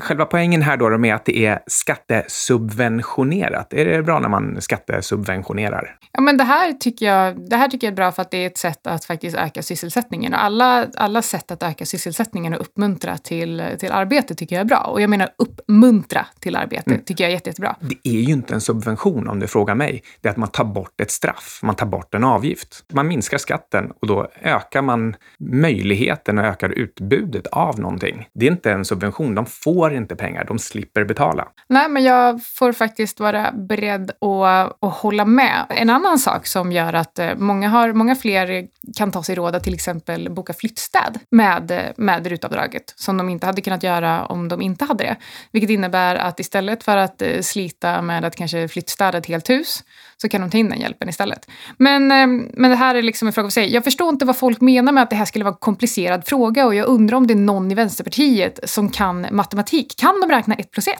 själva 0.00 0.24
poängen 0.24 0.62
här 0.62 0.76
då 0.76 0.86
är 0.86 1.14
att 1.14 1.24
det 1.24 1.46
är 1.46 1.58
skattesubventionerat. 1.66 3.72
Är 3.72 3.84
det 3.84 4.02
bra 4.02 4.18
när 4.18 4.28
man 4.28 4.60
skattesubventionerar? 4.60 5.98
Ja, 6.12 6.20
men 6.20 6.36
det 6.36 6.44
här 6.44 6.72
tycker 6.72 7.06
jag, 7.06 7.50
det 7.50 7.56
här 7.56 7.68
tycker 7.68 7.86
jag 7.86 7.92
är 7.92 7.96
bra 7.96 8.12
för 8.12 8.22
att 8.22 8.30
det 8.30 8.42
är 8.42 8.46
ett 8.46 8.58
sätt 8.58 8.86
att 8.86 9.04
faktiskt 9.04 9.36
öka 9.36 9.62
sysselsättningen. 9.62 10.34
Och 10.34 10.44
alla, 10.44 10.86
alla 10.96 11.22
sätt 11.22 11.50
att 11.50 11.62
öka 11.62 11.86
sysselsättningen 11.86 12.54
och 12.54 12.60
uppmuntra 12.60 13.18
till, 13.18 13.62
till 13.78 13.92
arbete 13.92 14.34
tycker 14.34 14.56
jag 14.56 14.60
är 14.60 14.68
bra. 14.68 14.78
Och 14.78 15.00
jag 15.00 15.10
menar 15.10 15.28
uppmuntra 15.36 16.26
till 16.40 16.56
arbete 16.56 16.90
mm. 16.90 17.04
tycker 17.04 17.24
jag 17.24 17.28
är 17.28 17.34
jätte, 17.34 17.50
jättebra. 17.50 17.76
Det 17.80 18.08
är 18.08 18.20
ju 18.20 18.32
inte 18.32 18.54
en 18.54 18.60
subvention 18.60 19.28
om 19.28 19.40
du 19.40 19.46
frågar 19.46 19.74
mig. 19.74 20.02
Det 20.20 20.35
att 20.36 20.40
man 20.40 20.48
tar 20.48 20.64
bort 20.64 21.00
ett 21.00 21.10
straff, 21.10 21.60
man 21.62 21.74
tar 21.74 21.86
bort 21.86 22.14
en 22.14 22.24
avgift. 22.24 22.84
Man 22.92 23.08
minskar 23.08 23.38
skatten 23.38 23.92
och 24.00 24.06
då 24.06 24.28
ökar 24.42 24.82
man 24.82 25.16
möjligheten 25.38 26.38
och 26.38 26.44
ökar 26.44 26.68
utbudet 26.68 27.46
av 27.46 27.80
någonting. 27.80 28.28
Det 28.34 28.46
är 28.46 28.50
inte 28.50 28.72
en 28.72 28.84
subvention, 28.84 29.34
de 29.34 29.46
får 29.46 29.94
inte 29.94 30.16
pengar, 30.16 30.44
de 30.44 30.58
slipper 30.58 31.04
betala. 31.04 31.48
Nej, 31.68 31.88
men 31.88 32.04
jag 32.04 32.44
får 32.44 32.72
faktiskt 32.72 33.20
vara 33.20 33.52
beredd 33.52 34.10
att, 34.10 34.76
att 34.80 34.94
hålla 34.94 35.24
med. 35.24 35.66
En 35.68 35.90
annan 35.90 36.18
sak 36.18 36.46
som 36.46 36.72
gör 36.72 36.92
att 36.92 37.18
eh, 37.18 37.30
många, 37.36 37.68
har, 37.68 37.92
många 37.92 38.14
fler 38.14 38.66
kan 38.96 39.12
ta 39.12 39.22
sig 39.22 39.34
råd 39.34 39.54
att 39.54 39.64
till 39.64 39.74
exempel 39.74 40.30
boka 40.30 40.52
flyttstäd 40.52 41.18
med, 41.30 41.92
med 41.96 42.26
rutavdraget 42.26 42.94
som 42.96 43.16
de 43.16 43.28
inte 43.28 43.46
hade 43.46 43.60
kunnat 43.60 43.82
göra 43.82 44.26
om 44.26 44.48
de 44.48 44.62
inte 44.62 44.84
hade 44.84 45.04
det. 45.04 45.16
Vilket 45.52 45.70
innebär 45.70 46.16
att 46.16 46.40
istället 46.40 46.84
för 46.84 46.96
att 46.96 47.22
eh, 47.22 47.40
slita 47.40 48.02
med 48.02 48.24
att 48.24 48.36
kanske 48.36 48.68
flyttstäda 48.68 49.18
ett 49.18 49.26
helt 49.26 49.50
hus 49.50 49.82
så 50.22 50.28
kan 50.28 50.40
de 50.40 50.50
ta 50.50 50.58
in 50.58 50.68
den 50.68 50.80
hjälpen 50.80 51.08
istället. 51.08 51.50
Men, 51.78 52.10
eh, 52.10 52.26
men 52.52 52.70
det 52.70 52.76
här 52.76 52.94
är 52.94 53.02
liksom 53.02 53.28
en 53.28 53.32
fråga 53.32 53.46
för 53.48 53.52
sig. 53.52 53.74
Jag 53.74 53.84
förstår 53.84 54.08
inte 54.08 54.24
vad 54.24 54.36
folk 54.36 54.60
menar 54.60 54.92
med 54.92 55.02
att 55.02 55.10
det 55.10 55.16
här 55.16 55.24
skulle 55.24 55.44
vara 55.44 55.54
en 55.54 55.58
komplicerad 55.60 56.26
fråga 56.26 56.66
och 56.66 56.74
jag 56.74 56.86
undrar 56.86 57.16
om 57.16 57.26
det 57.26 57.34
är 57.34 57.38
någon 57.38 57.70
i 57.70 57.74
Vänsterpartiet 57.74 58.60
som 58.64 58.90
kan 58.90 59.26
matematik. 59.30 59.94
Kan 59.98 60.20
de 60.20 60.30
räkna 60.30 60.54
1 60.54 60.70
plus 60.70 60.88
1? 60.88 60.94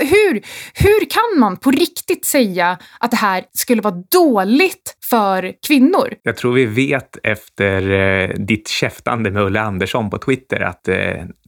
Hur, 0.00 0.32
hur 0.74 1.10
kan 1.10 1.40
man 1.40 1.56
på 1.56 1.70
riktigt 1.70 2.26
säga 2.26 2.78
att 3.00 3.10
det 3.10 3.16
här 3.16 3.44
skulle 3.52 3.82
vara 3.82 4.02
dåligt 4.10 4.96
för 5.10 5.52
kvinnor. 5.66 6.14
Jag 6.22 6.36
tror 6.36 6.54
vi 6.54 6.66
vet 6.66 7.16
efter 7.22 7.90
eh, 7.90 8.28
ditt 8.28 8.68
käftande 8.68 9.30
med 9.30 9.42
Ulla 9.42 9.60
Andersson 9.60 10.10
på 10.10 10.18
Twitter 10.18 10.60
att 10.60 10.88
eh, 10.88 10.96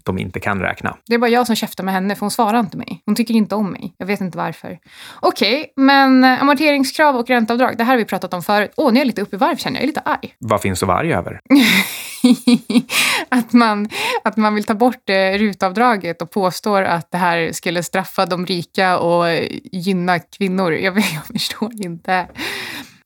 de 0.04 0.18
inte 0.18 0.40
kan 0.40 0.60
räkna. 0.60 0.96
Det 1.06 1.14
är 1.14 1.18
bara 1.18 1.30
jag 1.30 1.46
som 1.46 1.56
käftar 1.56 1.84
med 1.84 1.94
henne, 1.94 2.14
för 2.14 2.20
hon 2.20 2.30
svarar 2.30 2.60
inte 2.60 2.76
mig. 2.76 3.02
Hon 3.06 3.14
tycker 3.14 3.34
inte 3.34 3.54
om 3.54 3.72
mig. 3.72 3.94
Jag 3.96 4.06
vet 4.06 4.20
inte 4.20 4.38
varför. 4.38 4.78
Okej, 5.20 5.60
okay, 5.60 5.84
men 5.84 6.24
amorteringskrav 6.24 7.16
och 7.16 7.28
ränteavdrag, 7.28 7.76
det 7.78 7.84
här 7.84 7.92
har 7.92 7.98
vi 7.98 8.04
pratat 8.04 8.34
om 8.34 8.42
förut. 8.42 8.72
Åh, 8.76 8.88
oh, 8.88 8.92
nu 8.92 8.98
är 8.98 9.00
jag 9.00 9.06
lite 9.06 9.22
uppe 9.22 9.36
i 9.36 9.38
varv 9.38 9.56
känner 9.56 9.76
jag. 9.76 9.82
Jag 9.82 9.84
är 9.84 9.86
lite 9.86 10.00
arg. 10.00 10.34
Vad 10.38 10.60
finns 10.60 10.82
att 10.82 10.86
vara 10.86 10.98
arg 10.98 11.12
över? 11.12 11.40
att, 13.28 13.52
man, 13.52 13.88
att 14.24 14.36
man 14.36 14.54
vill 14.54 14.64
ta 14.64 14.74
bort 14.74 15.10
eh, 15.10 15.38
rutavdraget 15.38 16.22
och 16.22 16.30
påstår 16.30 16.82
att 16.82 17.10
det 17.10 17.18
här 17.18 17.52
skulle 17.52 17.82
straffa 17.82 18.26
de 18.26 18.46
rika 18.46 18.98
och 18.98 19.26
gynna 19.72 20.18
kvinnor. 20.18 20.72
Jag, 20.72 20.98
jag 20.98 21.26
förstår 21.32 21.70
inte. 21.84 22.26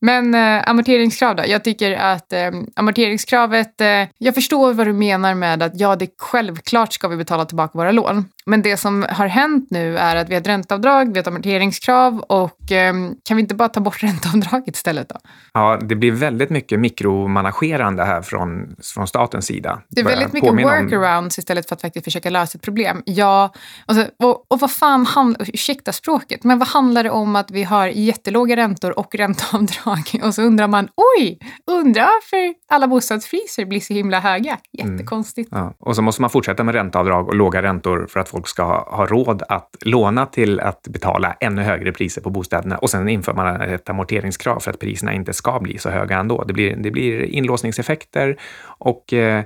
Men 0.05 0.35
eh, 0.35 0.69
amorteringskrav 0.69 1.35
då? 1.35 1.43
Jag 1.47 1.63
tycker 1.63 1.91
att 1.91 2.33
eh, 2.33 2.51
amorteringskravet, 2.75 3.81
eh, 3.81 4.07
jag 4.17 4.35
förstår 4.35 4.73
vad 4.73 4.87
du 4.87 4.93
menar 4.93 5.35
med 5.35 5.63
att 5.63 5.79
ja, 5.79 5.95
det 5.95 6.09
självklart 6.17 6.93
ska 6.93 7.07
vi 7.07 7.17
betala 7.17 7.45
tillbaka 7.45 7.77
våra 7.77 7.91
lån. 7.91 8.25
Men 8.45 8.61
det 8.61 8.77
som 8.77 9.05
har 9.09 9.27
hänt 9.27 9.67
nu 9.69 9.97
är 9.97 10.15
att 10.15 10.29
vi 10.29 10.33
har 10.33 10.41
ett 10.41 10.47
ränteavdrag, 10.47 11.05
vi 11.05 11.13
har 11.13 11.21
ett 11.21 11.27
amorteringskrav 11.27 12.19
och 12.19 12.71
eh, 12.71 12.93
kan 13.23 13.37
vi 13.37 13.41
inte 13.41 13.55
bara 13.55 13.69
ta 13.69 13.79
bort 13.79 14.03
ränteavdraget 14.03 14.75
istället 14.75 15.09
då? 15.09 15.15
Ja, 15.53 15.79
det 15.81 15.95
blir 15.95 16.11
väldigt 16.11 16.49
mycket 16.49 16.79
mikromanagerande 16.79 18.03
här 18.03 18.21
från, 18.21 18.75
från 18.93 19.07
statens 19.07 19.45
sida. 19.45 19.81
Det 19.89 20.01
är 20.01 20.05
väldigt 20.05 20.33
mycket 20.33 20.53
workarounds 20.53 21.37
om... 21.37 21.41
istället 21.41 21.67
för 21.67 21.75
att 21.75 21.81
faktiskt 21.81 22.03
försöka 22.03 22.29
lösa 22.29 22.57
ett 22.57 22.61
problem. 22.61 23.03
Ja, 23.05 23.53
och, 23.85 23.95
så, 23.95 24.05
och, 24.23 24.45
och 24.51 24.59
vad 24.59 24.71
fan 24.71 25.05
handlar, 25.05 25.49
ursäkta 25.53 25.91
språket, 25.91 26.43
men 26.43 26.59
vad 26.59 26.67
handlar 26.67 27.03
det 27.03 27.09
om 27.09 27.35
att 27.35 27.51
vi 27.51 27.63
har 27.63 27.87
jättelåga 27.87 28.55
räntor 28.55 28.99
och 28.99 29.15
ränteavdrag? 29.15 30.21
Och 30.23 30.35
så 30.35 30.41
undrar 30.41 30.67
man, 30.67 30.87
oj, 31.19 31.39
undrar 31.71 32.05
varför 32.05 32.53
alla 32.67 32.87
bostadspriser 32.87 33.65
blir 33.65 33.79
så 33.79 33.93
himla 33.93 34.19
höga. 34.19 34.57
Jättekonstigt. 34.71 35.51
Mm. 35.51 35.63
Ja. 35.63 35.73
Och 35.79 35.95
så 35.95 36.01
måste 36.01 36.21
man 36.21 36.29
fortsätta 36.29 36.63
med 36.63 36.75
ränteavdrag 36.75 37.27
och 37.27 37.35
låga 37.35 37.61
räntor 37.61 38.07
för 38.09 38.19
att 38.19 38.29
folk 38.35 38.47
ska 38.47 38.63
ha, 38.63 38.95
ha 38.97 39.05
råd 39.05 39.43
att 39.49 39.75
låna 39.81 40.25
till 40.25 40.59
att 40.59 40.87
betala 40.87 41.35
ännu 41.39 41.61
högre 41.61 41.91
priser 41.91 42.21
på 42.21 42.29
bostäderna. 42.29 42.77
Och 42.77 42.89
sen 42.89 43.09
inför 43.09 43.33
man 43.33 43.61
ett 43.61 43.89
amorteringskrav 43.89 44.59
för 44.59 44.71
att 44.71 44.79
priserna 44.79 45.13
inte 45.13 45.33
ska 45.33 45.59
bli 45.59 45.77
så 45.77 45.89
höga 45.89 46.19
ändå. 46.19 46.43
Det 46.43 46.53
blir, 46.53 46.75
det 46.75 46.91
blir 46.91 47.23
inlåsningseffekter 47.23 48.37
och 48.79 49.13
eh, 49.13 49.43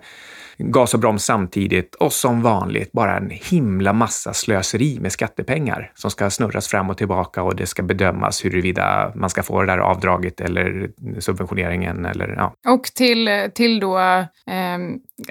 gas 0.58 0.94
och 0.94 1.00
broms 1.00 1.26
samtidigt 1.26 1.96
och 1.96 2.14
som 2.14 2.42
vanligt 2.42 2.92
bara 2.92 3.18
en 3.18 3.30
himla 3.30 3.94
massa 3.94 4.34
slöseri 4.34 5.00
med 5.02 5.12
skattepengar 5.12 5.92
som 5.96 6.12
ska 6.12 6.30
snurras 6.30 6.68
fram 6.68 6.90
och 6.90 6.98
tillbaka 6.98 7.44
och 7.44 7.56
det 7.56 7.66
ska 7.66 7.84
bedömas 7.84 8.46
huruvida 8.46 9.12
man 9.16 9.30
ska 9.30 9.44
få 9.44 9.62
det 9.62 9.68
där 9.68 9.78
avdraget 9.78 10.42
eller 10.42 10.90
subventioneringen 11.20 12.06
eller 12.06 12.36
ja. 12.38 12.54
Och 12.74 12.84
till, 12.84 13.50
till 13.54 13.80
då 13.80 14.00
eh, 14.00 14.78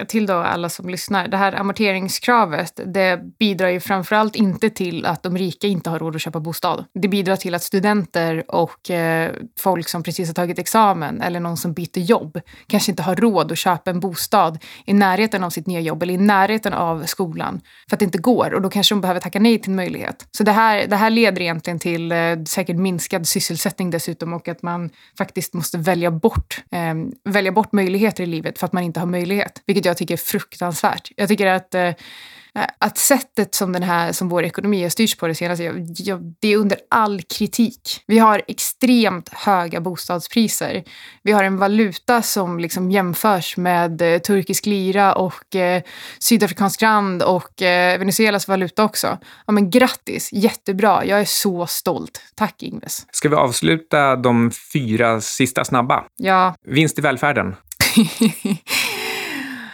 till 0.09 0.27
då 0.27 0.35
alla 0.35 0.69
som 0.69 0.89
lyssnar, 0.89 1.29
det 1.29 1.37
här 1.37 1.53
amorteringskravet 1.53 2.81
det 2.87 3.21
bidrar 3.39 3.69
ju 3.69 3.81
framförallt 3.81 4.37
inte 4.37 4.71
till 4.71 5.07
att 5.07 5.23
de 5.23 5.39
rika 5.39 5.67
inte 5.67 5.91
har 5.91 5.99
råd 5.99 6.17
att 6.17 6.23
köpa 6.23 6.41
bostad. 6.41 6.85
Det 6.95 7.09
bidrar 7.09 7.37
till 7.37 7.55
att 7.55 7.63
studenter 7.63 8.45
och 8.49 8.91
eh, 8.91 9.33
folk 9.59 9.89
som 9.89 10.03
precis 10.03 10.29
har 10.29 10.35
tagit 10.35 10.59
examen 10.59 11.23
eller 11.23 11.41
någon 11.41 11.57
som 11.57 11.73
byter 11.73 11.99
jobb 11.99 12.41
kanske 12.67 12.93
inte 12.93 13.03
har 13.03 13.17
råd 13.17 13.53
att 13.53 13.59
köpa 13.59 13.91
en 13.91 14.01
bostad 14.01 14.59
i 14.87 14.93
närheten 14.93 15.45
av 15.45 15.51
sitt 15.51 15.67
nya 15.67 15.81
jobb 15.81 16.03
eller 16.03 16.15
i 16.15 16.17
närheten 16.17 16.73
av 16.73 17.05
skolan 17.05 17.61
för 17.89 17.97
att 17.97 18.01
det 18.01 18.05
inte 18.05 18.19
går 18.19 18.55
och 18.55 18.63
då 18.63 18.71
kanske 18.71 18.95
de 18.95 19.01
behöver 19.01 19.21
tacka 19.21 19.41
nej 19.41 19.59
till 19.59 19.71
en 19.71 19.77
möjlighet. 19.77 20.27
Så 20.31 20.45
det 20.45 20.53
här, 20.53 20.87
det 20.87 20.97
här 20.97 21.11
leder 21.11 21.43
egentligen 21.43 21.79
till 21.79 22.13
eh, 22.13 22.19
säkert 22.49 22.77
minskad 22.77 23.29
sysselsättning 23.29 23.91
dessutom 23.91 24.33
och 24.33 24.49
att 24.49 24.63
man 24.63 24.91
faktiskt 25.19 25.55
måste 25.55 25.79
välja 25.79 26.11
bort, 26.11 26.63
eh, 26.71 26.95
välja 27.33 27.53
bort 27.53 27.73
möjligheter 27.73 28.23
i 28.23 28.27
livet 28.27 28.59
för 28.59 28.67
att 28.67 28.73
man 28.73 28.83
inte 28.83 29.01
har 29.01 29.07
möjlighet. 29.07 29.63
Vilket 29.79 29.91
jag 29.91 29.97
tycker 29.97 30.15
är 30.15 30.19
fruktansvärt. 30.19 31.11
Jag 31.17 31.29
tycker 31.29 31.47
att 31.47 31.75
eh, 31.75 31.93
att 32.79 32.99
sättet 32.99 33.55
som, 33.55 33.73
den 33.73 33.83
här, 33.83 34.13
som 34.13 34.29
vår 34.29 34.45
ekonomi 34.45 34.83
har 34.83 34.91
styrts 34.91 35.17
på 35.17 35.27
det 35.27 35.35
senaste, 35.35 35.65
jag, 35.65 35.87
jag, 35.97 36.35
det 36.41 36.53
är 36.53 36.57
under 36.57 36.79
all 36.91 37.23
kritik. 37.23 38.03
Vi 38.07 38.19
har 38.19 38.43
extremt 38.49 39.29
höga 39.29 39.81
bostadspriser. 39.81 40.85
Vi 41.23 41.33
har 41.33 41.45
en 41.45 41.57
valuta 41.57 42.23
som 42.23 42.59
liksom 42.61 42.91
jämförs 42.91 43.57
med 43.57 44.03
eh, 44.03 44.19
turkisk 44.19 44.67
lira 44.67 45.15
och 45.15 45.57
eh, 45.57 45.83
sydafrikansk 46.19 46.83
rand 46.83 47.23
och 47.23 47.63
eh, 47.63 47.99
Venezuelas 47.99 48.49
valuta 48.49 48.85
också. 48.85 49.19
Ja, 49.47 49.53
men 49.53 49.71
grattis, 49.71 50.33
jättebra. 50.33 51.05
Jag 51.05 51.21
är 51.21 51.25
så 51.25 51.67
stolt. 51.67 52.21
Tack 52.35 52.63
Ingves. 52.63 53.07
Ska 53.11 53.29
vi 53.29 53.37
avsluta 53.37 54.17
de 54.17 54.51
fyra 54.73 55.21
sista 55.21 55.65
snabba? 55.65 56.05
Ja. 56.17 56.55
Vinst 56.67 56.99
i 56.99 57.03
välfärden. 57.03 57.57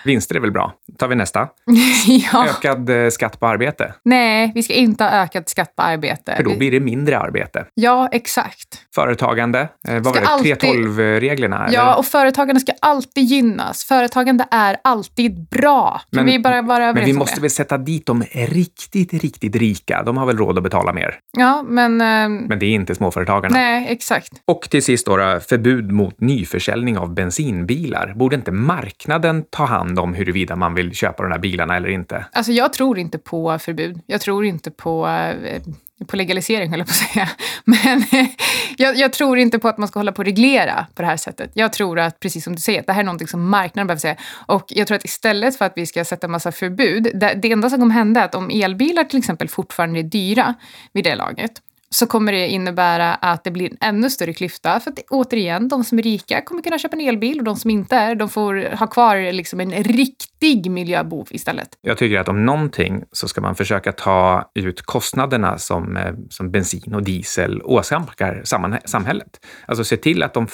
Vinster 0.05 0.37
är 0.37 0.41
väl 0.41 0.53
bra. 0.53 0.73
tar 0.99 1.09
vi 1.09 1.15
nästa. 1.15 1.49
ja. 2.33 2.47
Ökad 2.49 2.91
eh, 2.91 3.11
skatt 3.11 3.41
på 3.41 3.47
arbete. 3.47 3.95
Nej, 4.05 4.53
vi 4.55 4.63
ska 4.63 4.75
inte 4.75 5.05
ha 5.05 5.11
ökad 5.11 5.49
skatt 5.49 5.77
på 5.77 5.83
arbete. 5.83 6.35
För 6.37 6.43
då 6.43 6.57
blir 6.57 6.71
det 6.71 6.81
mindre 6.81 7.19
arbete. 7.19 7.65
Ja, 7.75 8.09
exakt. 8.13 8.81
Företagande. 8.95 9.69
Eh, 9.89 9.95
vad 9.95 10.05
var 10.05 10.21
det? 10.21 10.27
Alltid... 10.27 10.57
3.12-reglerna? 10.57 11.69
Ja, 11.73 11.95
och 11.95 12.07
företagande 12.07 12.61
ska 12.61 12.73
alltid 12.81 13.25
gynnas. 13.25 13.85
Företagande 13.85 14.47
är 14.51 14.77
alltid 14.85 15.49
bra. 15.49 16.01
Kan 16.13 16.25
men, 16.25 16.33
vi 16.33 16.39
bara 16.39 16.63
vara 16.63 16.93
Men 16.93 17.05
vi 17.05 17.13
måste 17.13 17.35
det? 17.35 17.41
väl 17.41 17.51
sätta 17.51 17.79
dit 17.79 18.07
de 18.07 18.23
riktigt, 18.33 19.13
riktigt 19.13 19.57
rika. 19.57 20.03
De 20.03 20.17
har 20.17 20.27
väl 20.27 20.37
råd 20.37 20.59
att 20.59 20.65
betala 20.65 20.93
mer? 20.93 21.19
Ja, 21.39 21.65
men... 21.69 22.01
Eh... 22.01 22.29
Men 22.29 22.59
det 22.59 22.67
är 22.67 22.71
inte 22.75 22.95
småföretagarna. 22.95 23.57
Nej, 23.57 23.87
exakt. 23.91 24.33
Och 24.45 24.69
till 24.71 24.83
sist 24.83 25.07
då, 25.07 25.41
förbud 25.49 25.93
mot 25.93 26.21
nyförsäljning 26.21 26.99
av 26.99 27.15
bensinbilar. 27.15 28.13
Borde 28.17 28.37
inte 28.37 28.53
marknaden 28.53 29.45
ta 29.51 29.65
hand 29.65 29.94
hand 29.95 30.09
om 30.09 30.15
huruvida 30.15 30.57
man 30.57 30.75
vill 30.75 30.95
köpa 30.95 31.23
de 31.23 31.33
här 31.33 31.39
bilarna 31.39 31.77
eller 31.77 31.89
inte? 31.89 32.27
Alltså 32.33 32.53
jag 32.53 32.73
tror 32.73 32.99
inte 32.99 33.19
på 33.19 33.59
förbud. 33.59 34.01
Jag 34.07 34.21
tror 34.21 34.45
inte 34.45 34.71
på, 34.71 35.07
eh, 35.09 35.63
på 36.07 36.17
legalisering, 36.17 36.71
höll 36.71 36.79
jag 36.79 36.89
på 36.89 36.91
att 36.91 37.13
säga. 37.13 37.29
Men 37.65 37.99
eh, 38.13 38.27
jag, 38.77 38.97
jag, 38.97 39.13
tror 39.13 39.39
inte 39.39 39.59
på 39.59 39.69
att 39.69 39.79
man 39.79 39.89
ska 39.89 39.99
hålla 39.99 40.13
på 40.13 40.19
och 40.19 40.25
reglera 40.25 40.87
på 40.95 41.03
det 41.03 41.09
här 41.09 41.17
sättet. 41.17 41.51
Jag 41.55 41.73
tror 41.73 41.99
att, 41.99 42.21
precis 42.21 42.45
som 42.45 42.55
du 42.55 42.61
säger, 42.61 42.81
att 42.81 42.87
det 42.87 42.93
här 42.93 43.01
är 43.01 43.05
någonting 43.05 43.29
som 43.29 43.51
marknaden 43.51 43.87
behöver 43.87 44.01
säga. 44.01 44.17
Och 44.47 44.65
jag 44.69 44.87
tror 44.87 44.97
att 44.97 45.05
istället 45.05 45.59
för 45.59 45.65
att 45.65 45.73
vi 45.77 45.87
ska 45.87 46.05
sätta 46.05 46.29
massa 46.29 46.53
förbud, 46.53 47.11
det, 47.15 47.35
det 47.43 47.53
enda 47.53 47.71
som 47.71 47.81
kommer 47.81 47.95
hända 47.95 48.21
är 48.21 48.25
att 48.25 48.35
om 48.35 48.51
elbilar 48.51 49.05
till 49.05 49.19
exempel 49.19 49.49
fortfarande 49.49 49.99
är 49.99 50.03
dyra 50.03 50.55
vid 50.93 51.05
det 51.05 51.15
laget, 51.15 51.53
så 51.95 52.07
kommer 52.07 52.33
det 52.33 52.49
innebära 52.49 53.15
att 53.15 53.45
det 53.45 53.51
blir 53.51 53.71
en 53.71 53.77
ännu 53.81 54.11
större 54.11 54.33
klyfta. 54.33 54.81
För 54.81 54.91
att 54.91 54.99
återigen, 55.11 55.69
de 55.69 55.85
som 55.85 55.99
är 55.99 56.03
rika 56.03 56.41
kommer 56.41 56.63
kunna 56.63 56.79
köpa 56.79 56.97
en 56.97 57.09
elbil 57.09 57.39
och 57.39 57.45
de 57.45 57.57
som 57.57 57.71
inte 57.71 57.97
är, 57.97 58.15
de 58.15 58.29
får 58.29 58.77
ha 58.77 58.87
kvar 58.87 59.33
liksom 59.33 59.61
en 59.61 59.71
riktig 59.85 60.71
miljöbov 60.71 61.29
istället. 61.31 61.69
Jag 61.81 61.99
tycker 61.99 62.19
att 62.19 62.29
om 62.29 62.47
någonting 62.47 63.03
så 63.13 63.29
ska 63.29 63.41
man 63.41 63.55
försöka 63.55 63.93
ta 63.93 64.51
ut 64.55 64.83
kostnaderna 64.83 65.59
som, 65.59 65.97
eh, 65.97 66.15
som 66.31 66.51
bensin 66.51 66.95
och 66.95 67.03
diesel 67.03 67.63
åsamkar 67.63 68.43
samhället. 68.85 69.47
Alltså 69.67 69.85
se 69.85 69.97
till 69.97 70.23
att 70.23 70.35
de 70.35 70.47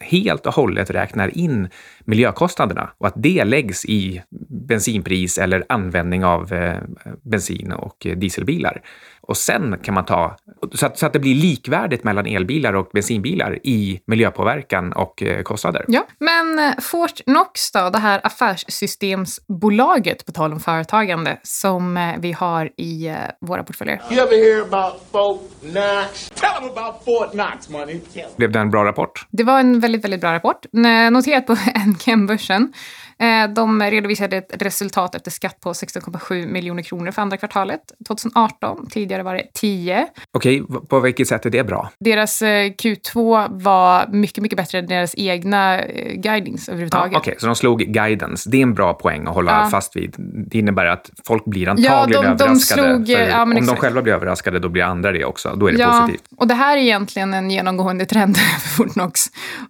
helt 0.00 0.46
och 0.46 0.54
hållet 0.54 0.90
räknar 0.90 1.38
in 1.38 1.68
miljökostnaderna 2.06 2.90
och 2.98 3.06
att 3.06 3.14
det 3.16 3.44
läggs 3.44 3.84
i 3.84 4.22
bensinpris 4.68 5.38
eller 5.38 5.64
användning 5.68 6.24
av 6.24 6.52
eh, 6.52 6.78
bensin 7.22 7.72
och 7.72 8.06
dieselbilar. 8.16 8.82
Och 9.28 9.36
sen 9.36 9.78
kan 9.82 9.94
man 9.94 10.04
ta, 10.04 10.36
så 10.72 10.86
att, 10.86 10.98
så 10.98 11.06
att 11.06 11.12
det 11.12 11.18
blir 11.18 11.34
likvärdigt 11.34 12.04
mellan 12.04 12.26
elbilar 12.26 12.72
och 12.72 12.88
bensinbilar 12.92 13.66
i 13.66 14.00
miljöpåverkan 14.06 14.92
och 14.92 15.22
eh, 15.22 15.42
kostnader. 15.42 15.84
Ja, 15.88 16.06
men 16.18 16.58
eh, 16.58 16.72
Fortnox 16.80 17.72
då, 17.72 17.90
det 17.90 17.98
här 17.98 18.20
affärssystemsbolaget, 18.24 20.26
på 20.26 20.32
tal 20.32 20.52
om 20.52 20.60
företagande, 20.60 21.38
som 21.42 21.96
eh, 21.96 22.14
vi 22.18 22.32
har 22.32 22.80
i 22.80 23.14
våra 23.40 23.62
portföljer. 23.62 24.00
You 24.10 24.20
ever 24.20 24.36
hear 24.36 24.62
about 24.62 25.02
Fortnox? 25.12 26.30
Tell 26.30 26.50
them 26.60 26.70
about 26.76 27.04
Fortnox, 27.04 27.68
money. 27.68 28.00
Blev 28.36 28.52
det 28.52 28.58
en 28.58 28.70
bra 28.70 28.84
rapport? 28.84 29.26
Det 29.30 29.44
var 29.44 29.60
en 29.60 29.80
väldigt, 29.80 30.04
väldigt 30.04 30.20
bra 30.20 30.32
rapport. 30.32 30.66
Noterat 31.10 31.46
på 31.46 31.52
NKM-börsen. 31.96 32.62
Eh, 32.62 33.05
de 33.54 33.82
redovisade 33.82 34.36
ett 34.36 34.62
resultat 34.62 35.14
efter 35.14 35.30
skatt 35.30 35.60
på 35.60 35.72
16,7 35.72 36.46
miljoner 36.46 36.82
kronor 36.82 37.10
för 37.10 37.22
andra 37.22 37.36
kvartalet 37.36 37.80
2018. 38.08 38.86
Tidigare 38.90 39.22
var 39.22 39.34
det 39.34 39.46
10. 39.54 40.06
Okej, 40.32 40.62
på 40.88 41.00
vilket 41.00 41.28
sätt 41.28 41.46
är 41.46 41.50
det 41.50 41.64
bra? 41.64 41.90
Deras 42.00 42.42
eh, 42.42 42.70
Q2 42.70 43.48
var 43.62 44.06
mycket, 44.06 44.42
mycket 44.42 44.56
bättre 44.56 44.78
än 44.78 44.86
deras 44.86 45.14
egna 45.16 45.80
eh, 45.80 46.14
guidance 46.14 46.72
överhuvudtaget. 46.72 47.12
Ja, 47.12 47.18
Okej, 47.18 47.30
okay. 47.30 47.40
så 47.40 47.46
de 47.46 47.56
slog 47.56 47.78
guidance. 47.78 48.50
Det 48.50 48.56
är 48.56 48.62
en 48.62 48.74
bra 48.74 48.94
poäng 48.94 49.26
att 49.26 49.34
hålla 49.34 49.52
ja. 49.52 49.70
fast 49.70 49.96
vid. 49.96 50.14
Det 50.50 50.58
innebär 50.58 50.86
att 50.86 51.10
folk 51.26 51.44
blir 51.44 51.68
antagligen 51.68 51.92
ja, 51.92 52.22
de, 52.22 52.26
överraskade. 52.26 52.88
De 52.88 53.04
slog, 53.06 53.08
ja, 53.08 53.42
om 53.42 53.52
exakt. 53.52 53.68
de 53.68 53.76
själva 53.76 54.02
blir 54.02 54.12
överraskade, 54.12 54.58
då 54.58 54.68
blir 54.68 54.82
andra 54.82 55.12
det 55.12 55.24
också. 55.24 55.54
Då 55.56 55.66
är 55.66 55.72
det 55.72 55.78
ja, 55.78 56.00
positivt. 56.00 56.24
Och 56.36 56.46
det 56.46 56.54
här 56.54 56.76
är 56.76 56.80
egentligen 56.80 57.34
en 57.34 57.50
genomgående 57.50 58.06
trend 58.06 58.36
för 58.60 58.68
Fortnox. 58.68 59.20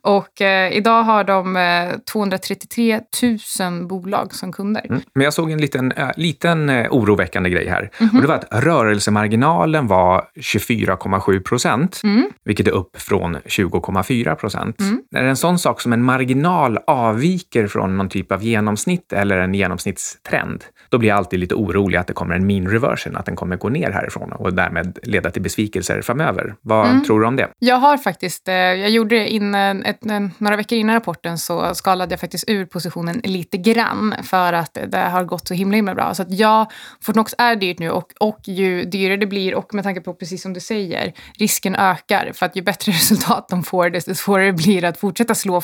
Och 0.02 0.40
eh, 0.40 0.72
idag 0.72 1.02
har 1.02 1.24
de 1.24 1.56
eh, 1.56 1.98
233 2.12 3.00
000 3.22 3.35
000 3.60 3.86
bolag 3.86 4.34
som 4.34 4.52
kunder. 4.52 4.86
Mm. 4.88 5.00
Men 5.14 5.24
jag 5.24 5.32
såg 5.34 5.50
en 5.50 5.60
liten, 5.60 5.92
äh, 5.92 6.10
liten 6.16 6.68
äh, 6.68 6.86
oroväckande 6.90 7.50
grej 7.50 7.68
här. 7.68 7.80
Mm 7.80 8.10
-hmm. 8.10 8.16
Och 8.16 8.22
det 8.22 8.28
var 8.28 8.34
att 8.34 8.64
rörelsemarginalen 8.64 9.86
var 9.86 10.24
24,7 10.34 11.42
procent, 11.42 12.00
mm. 12.04 12.30
vilket 12.44 12.66
är 12.66 12.72
upp 12.72 13.00
från 13.00 13.36
20,4 13.36 14.34
procent. 14.34 14.80
Mm. 14.80 15.02
När 15.10 15.22
en 15.22 15.36
sån 15.36 15.58
sak 15.58 15.80
som 15.80 15.92
en 15.92 16.02
marginal 16.02 16.78
avviker 16.86 17.66
från 17.66 17.96
någon 17.96 18.08
typ 18.08 18.32
av 18.32 18.44
genomsnitt 18.44 19.12
eller 19.12 19.38
en 19.38 19.54
genomsnittstrend, 19.54 20.64
då 20.96 21.00
blir 21.00 21.08
jag 21.08 21.18
alltid 21.18 21.40
lite 21.40 21.54
orolig 21.54 21.98
att 21.98 22.06
det 22.06 22.12
kommer 22.12 22.34
en 22.34 22.46
mean 22.46 22.68
reversion, 22.68 23.16
att 23.16 23.26
den 23.26 23.36
kommer 23.36 23.56
gå 23.56 23.68
ner 23.68 23.90
härifrån 23.90 24.32
och 24.32 24.54
därmed 24.54 24.98
leda 25.02 25.30
till 25.30 25.42
besvikelser 25.42 26.02
framöver. 26.02 26.54
Vad 26.62 26.86
mm. 26.86 27.04
tror 27.04 27.20
du 27.20 27.26
om 27.26 27.36
det? 27.36 27.48
Jag 27.58 27.76
har 27.76 27.96
faktiskt, 27.96 28.48
eh, 28.48 28.54
jag 28.54 28.90
gjorde 28.90 29.28
innan, 29.28 29.82
ett, 29.82 30.04
några 30.38 30.56
veckor 30.56 30.78
innan 30.78 30.94
rapporten 30.94 31.38
så 31.38 31.74
skalade 31.74 32.12
jag 32.12 32.20
faktiskt 32.20 32.50
ur 32.50 32.66
positionen 32.66 33.20
lite 33.24 33.56
grann 33.56 34.14
för 34.22 34.52
att 34.52 34.78
det 34.88 34.98
har 34.98 35.24
gått 35.24 35.48
så 35.48 35.54
himla, 35.54 35.76
himla 35.76 35.94
bra. 35.94 36.14
Så 36.14 36.22
att 36.22 36.30
ja, 36.30 36.70
Fortnox 37.00 37.34
är 37.38 37.56
dyrt 37.56 37.78
nu 37.78 37.90
och, 37.90 38.12
och 38.20 38.40
ju 38.44 38.84
dyrare 38.84 39.16
det 39.16 39.26
blir 39.26 39.54
och 39.54 39.74
med 39.74 39.84
tanke 39.84 40.00
på 40.00 40.14
precis 40.14 40.42
som 40.42 40.52
du 40.52 40.60
säger, 40.60 41.12
risken 41.38 41.74
ökar 41.74 42.30
för 42.34 42.46
att 42.46 42.56
ju 42.56 42.62
bättre 42.62 42.92
resultat 43.00 43.48
de 43.48 43.62
får 43.62 43.90
desto 43.90 44.14
svårare 44.14 44.52
blir 44.52 44.80
det 44.80 44.88
att 44.88 44.98
fortsätta 44.98 45.34
slå 45.34 45.62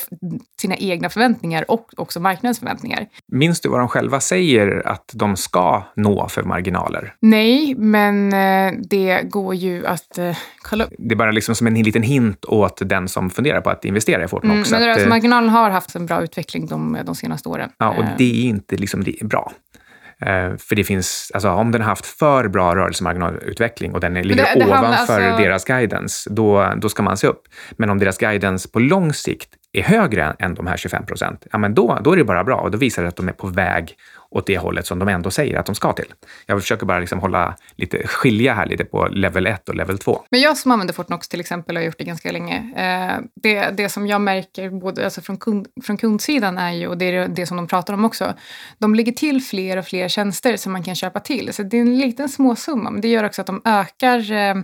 sina 0.61 0.75
egna 0.75 1.09
förväntningar 1.09 1.71
och 1.71 1.91
också 1.97 2.19
marknadens 2.19 2.59
förväntningar. 2.59 3.07
Minns 3.31 3.61
du 3.61 3.69
vad 3.69 3.79
de 3.79 3.87
själva 3.87 4.19
säger 4.19 4.87
att 4.87 5.11
de 5.13 5.22
ska 5.37 5.83
nå 5.95 6.27
för 6.29 6.43
marginaler? 6.43 7.15
Nej, 7.19 7.75
men 7.75 8.33
eh, 8.33 8.79
det 8.89 9.21
går 9.23 9.55
ju 9.55 9.85
att 9.85 10.17
eh, 10.17 10.37
kolla 10.61 10.83
upp. 10.83 10.93
Det 10.97 11.13
är 11.13 11.15
bara 11.15 11.31
liksom 11.31 11.55
som 11.55 11.67
en 11.67 11.73
liten 11.73 12.03
hint 12.03 12.45
åt 12.45 12.81
den 12.85 13.07
som 13.07 13.29
funderar 13.29 13.61
på 13.61 13.69
att 13.69 13.85
investera 13.85 14.23
i 14.23 14.27
Fortnox. 14.27 14.71
Mm, 14.71 14.81
men 14.81 15.01
att, 15.01 15.09
marginalen 15.09 15.49
har 15.49 15.69
haft 15.69 15.95
en 15.95 16.05
bra 16.05 16.23
utveckling 16.23 16.67
de, 16.67 16.97
de 17.05 17.15
senaste 17.15 17.49
åren. 17.49 17.69
Ja, 17.77 17.89
och 17.89 18.05
det 18.17 18.45
är 18.45 18.49
inte 18.49 18.75
liksom 18.75 19.05
bra. 19.21 19.51
Eh, 20.25 20.57
för 20.57 20.75
det 20.75 20.83
finns, 20.83 21.31
alltså 21.33 21.49
om 21.49 21.71
den 21.71 21.81
har 21.81 21.89
haft 21.89 22.05
för 22.05 22.47
bra 22.47 22.75
rörelsemarginalutveckling 22.75 23.93
och 23.93 23.99
den 23.99 24.13
ligger 24.13 24.35
det, 24.35 24.59
det 24.59 24.65
ovanför 24.65 25.21
alltså... 25.21 25.43
deras 25.43 25.65
guidance, 25.65 26.29
då, 26.29 26.73
då 26.77 26.89
ska 26.89 27.03
man 27.03 27.17
se 27.17 27.27
upp. 27.27 27.41
Men 27.71 27.89
om 27.89 27.99
deras 27.99 28.17
guidance 28.17 28.69
på 28.69 28.79
lång 28.79 29.13
sikt 29.13 29.49
är 29.73 29.83
högre 29.83 30.35
än 30.39 30.55
de 30.55 30.67
här 30.67 30.77
25 30.77 31.05
procent, 31.05 31.47
ja 31.51 31.57
men 31.57 31.73
då, 31.73 31.99
då 32.03 32.11
är 32.11 32.17
det 32.17 32.23
bara 32.23 32.43
bra 32.43 32.55
och 32.55 32.71
då 32.71 32.77
visar 32.77 33.01
det 33.01 33.07
att 33.07 33.15
de 33.15 33.27
är 33.27 33.33
på 33.33 33.47
väg 33.47 33.95
åt 34.33 34.47
det 34.47 34.57
hållet 34.57 34.87
som 34.87 34.99
de 34.99 35.07
ändå 35.07 35.31
säger 35.31 35.57
att 35.57 35.65
de 35.65 35.75
ska 35.75 35.93
till. 35.93 36.13
Jag 36.45 36.61
försöker 36.61 36.85
bara 36.85 36.99
liksom 36.99 37.19
hålla 37.19 37.55
lite, 37.75 38.07
skilja 38.07 38.53
här 38.53 38.65
lite 38.65 38.85
på 38.85 39.07
level 39.11 39.47
1 39.47 39.69
och 39.69 39.75
level 39.75 39.97
2. 39.97 40.21
Men 40.31 40.41
jag 40.41 40.57
som 40.57 40.71
använder 40.71 40.93
Fortnox 40.93 41.27
till 41.27 41.39
exempel 41.39 41.75
har 41.75 41.83
gjort 41.83 41.97
det 41.97 42.03
ganska 42.03 42.31
länge. 42.31 42.57
Eh, 42.75 43.23
det, 43.35 43.69
det 43.69 43.89
som 43.89 44.07
jag 44.07 44.21
märker 44.21 44.69
både 44.69 45.05
alltså 45.05 45.21
från, 45.21 45.37
kund, 45.37 45.67
från 45.83 45.97
kundsidan 45.97 46.57
är 46.57 46.71
ju, 46.71 46.87
och 46.87 46.97
det 46.97 47.05
är 47.05 47.27
det 47.27 47.45
som 47.45 47.57
de 47.57 47.67
pratar 47.67 47.93
om 47.93 48.05
också, 48.05 48.33
de 48.77 48.95
lägger 48.95 49.11
till 49.11 49.41
fler 49.41 49.77
och 49.77 49.85
fler 49.85 50.07
tjänster 50.07 50.57
som 50.57 50.71
man 50.71 50.83
kan 50.83 50.95
köpa 50.95 51.19
till. 51.19 51.53
Så 51.53 51.63
det 51.63 51.77
är 51.77 51.81
en 51.81 51.97
liten 51.97 52.29
småsumma, 52.29 52.89
men 52.89 53.01
det 53.01 53.07
gör 53.07 53.23
också 53.23 53.41
att 53.41 53.47
de 53.47 53.61
ökar 53.65 54.31
eh, 54.31 54.55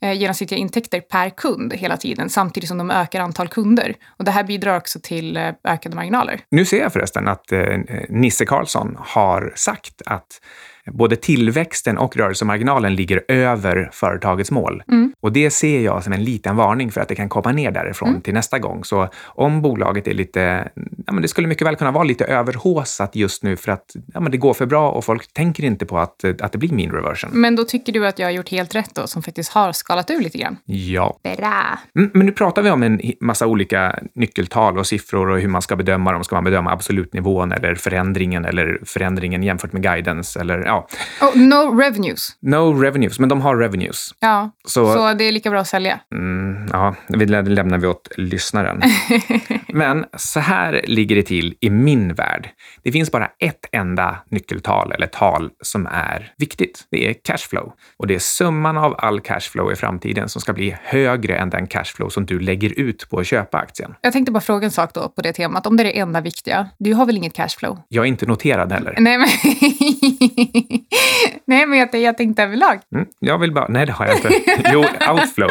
eh, 0.00 0.12
genomsnittliga 0.12 0.58
intäkter 0.58 1.00
per 1.00 1.30
kund 1.30 1.74
hela 1.74 1.96
tiden 1.96 2.28
samtidigt 2.28 2.68
som 2.68 2.78
de 2.78 2.90
ökar 2.90 3.20
antal 3.20 3.48
kunder. 3.48 3.94
Och 4.06 4.24
det 4.24 4.30
här 4.30 4.44
bidrar 4.44 4.76
också 4.76 4.98
till 5.02 5.36
eh, 5.36 5.48
ökade 5.64 5.96
marginaler. 5.96 6.40
Nu 6.50 6.64
ser 6.64 6.78
jag 6.78 6.92
förresten 6.92 7.28
att 7.28 7.52
eh, 7.52 7.60
Nisse 8.08 8.44
Karlsson 8.44 8.96
har 9.14 9.52
sagt 9.56 10.02
att 10.06 10.40
både 10.86 11.16
tillväxten 11.16 11.98
och 11.98 12.16
rörelsemarginalen 12.16 12.94
ligger 12.94 13.22
över 13.28 13.90
företagets 13.92 14.50
mål. 14.50 14.82
Mm. 14.88 15.12
Och 15.20 15.32
det 15.32 15.50
ser 15.50 15.80
jag 15.80 16.04
som 16.04 16.12
en 16.12 16.24
liten 16.24 16.56
varning 16.56 16.92
för 16.92 17.00
att 17.00 17.08
det 17.08 17.14
kan 17.14 17.28
komma 17.28 17.52
ner 17.52 17.70
därifrån 17.70 18.08
mm. 18.08 18.20
till 18.20 18.34
nästa 18.34 18.58
gång. 18.58 18.84
Så 18.84 19.08
om 19.24 19.62
bolaget 19.62 20.06
är 20.06 20.14
lite, 20.14 20.68
ja 21.06 21.12
men 21.12 21.22
det 21.22 21.28
skulle 21.28 21.48
mycket 21.48 21.66
väl 21.66 21.76
kunna 21.76 21.90
vara 21.90 22.04
lite 22.04 22.24
överhåsat 22.24 23.16
just 23.16 23.42
nu 23.42 23.56
för 23.56 23.72
att 23.72 23.96
ja 24.14 24.20
men 24.20 24.32
det 24.32 24.38
går 24.38 24.54
för 24.54 24.66
bra 24.66 24.90
och 24.90 25.04
folk 25.04 25.32
tänker 25.32 25.64
inte 25.64 25.86
på 25.86 25.98
att, 25.98 26.24
att 26.40 26.52
det 26.52 26.58
blir 26.58 26.72
mean 26.72 26.92
reversion. 26.92 27.30
Men 27.32 27.56
då 27.56 27.64
tycker 27.64 27.92
du 27.92 28.06
att 28.06 28.18
jag 28.18 28.26
har 28.26 28.32
gjort 28.32 28.48
helt 28.48 28.74
rätt 28.74 28.94
då, 28.94 29.06
som 29.06 29.22
faktiskt 29.22 29.52
har 29.52 29.72
skalat 29.72 30.10
ur 30.10 30.20
lite 30.20 30.38
grann? 30.38 30.56
Ja. 30.64 31.18
Bra. 31.22 31.78
Mm, 31.96 32.10
men 32.14 32.26
nu 32.26 32.32
pratar 32.32 32.62
vi 32.62 32.70
om 32.70 32.82
en 32.82 33.00
massa 33.20 33.46
olika 33.46 33.98
nyckeltal 34.14 34.78
och 34.78 34.86
siffror 34.86 35.28
och 35.28 35.40
hur 35.40 35.48
man 35.48 35.62
ska 35.62 35.76
bedöma 35.76 36.12
dem. 36.12 36.24
Ska 36.24 36.36
man 36.36 36.44
bedöma 36.44 36.72
absolutnivån 36.72 37.52
eller 37.52 37.74
förändringen 37.74 38.44
eller 38.44 38.78
förändringen 38.84 39.42
jämfört 39.42 39.72
med 39.72 39.82
guidance 39.82 40.40
eller 40.40 40.69
ja, 40.70 40.86
Oh, 41.20 41.36
no 41.36 41.80
revenues. 41.80 42.28
No 42.42 42.82
revenues, 42.82 43.18
men 43.18 43.28
de 43.28 43.40
har 43.40 43.56
revenues. 43.56 44.14
Ja, 44.20 44.50
så, 44.64 44.94
så 44.94 45.14
det 45.14 45.24
är 45.24 45.32
lika 45.32 45.50
bra 45.50 45.60
att 45.60 45.68
sälja. 45.68 46.00
Mm, 46.14 46.68
ja, 46.72 46.94
det 47.08 47.26
lämnar 47.26 47.78
vi 47.78 47.86
åt 47.86 48.08
lyssnaren. 48.16 48.82
men 49.68 50.04
så 50.16 50.40
här 50.40 50.80
ligger 50.84 51.16
det 51.16 51.22
till 51.22 51.54
i 51.60 51.70
min 51.70 52.14
värld. 52.14 52.48
Det 52.82 52.92
finns 52.92 53.10
bara 53.10 53.26
ett 53.38 53.66
enda 53.72 54.18
nyckeltal 54.30 54.92
eller 54.92 55.06
tal 55.06 55.50
som 55.62 55.86
är 55.86 56.32
viktigt. 56.38 56.84
Det 56.90 57.08
är 57.10 57.14
cashflow. 57.24 57.72
Och 57.96 58.06
det 58.06 58.14
är 58.14 58.18
summan 58.18 58.78
av 58.78 58.94
all 58.98 59.20
cashflow 59.20 59.72
i 59.72 59.76
framtiden 59.76 60.28
som 60.28 60.40
ska 60.40 60.52
bli 60.52 60.76
högre 60.82 61.36
än 61.36 61.50
den 61.50 61.66
cashflow 61.66 62.08
som 62.08 62.26
du 62.26 62.40
lägger 62.40 62.80
ut 62.80 63.10
på 63.10 63.18
att 63.18 63.26
köpa 63.26 63.58
aktien. 63.58 63.94
Jag 64.00 64.12
tänkte 64.12 64.32
bara 64.32 64.40
fråga 64.40 64.64
en 64.64 64.70
sak 64.70 64.94
då 64.94 65.08
på 65.08 65.22
det 65.22 65.32
temat. 65.32 65.66
Om 65.66 65.76
det 65.76 65.82
är 65.82 65.84
det 65.84 65.98
enda 65.98 66.20
viktiga, 66.20 66.68
du 66.78 66.94
har 66.94 67.06
väl 67.06 67.16
inget 67.16 67.34
cashflow? 67.34 67.78
Jag 67.88 68.04
är 68.04 68.08
inte 68.08 68.26
noterad 68.26 68.72
heller. 68.72 68.94
Nej, 68.98 69.18
men 69.18 69.28
nej, 71.44 71.66
men 71.66 71.78
jag, 71.78 71.94
jag 71.94 72.16
tänkte 72.16 72.42
överlag. 72.42 72.78
Mm, 72.94 73.06
jag 73.18 73.38
vill 73.38 73.52
bara, 73.52 73.68
nej 73.68 73.86
det 73.86 73.92
har 73.92 74.06
jag 74.06 74.16
inte. 74.16 74.30
Jo, 74.72 74.80
outflow. 75.12 75.50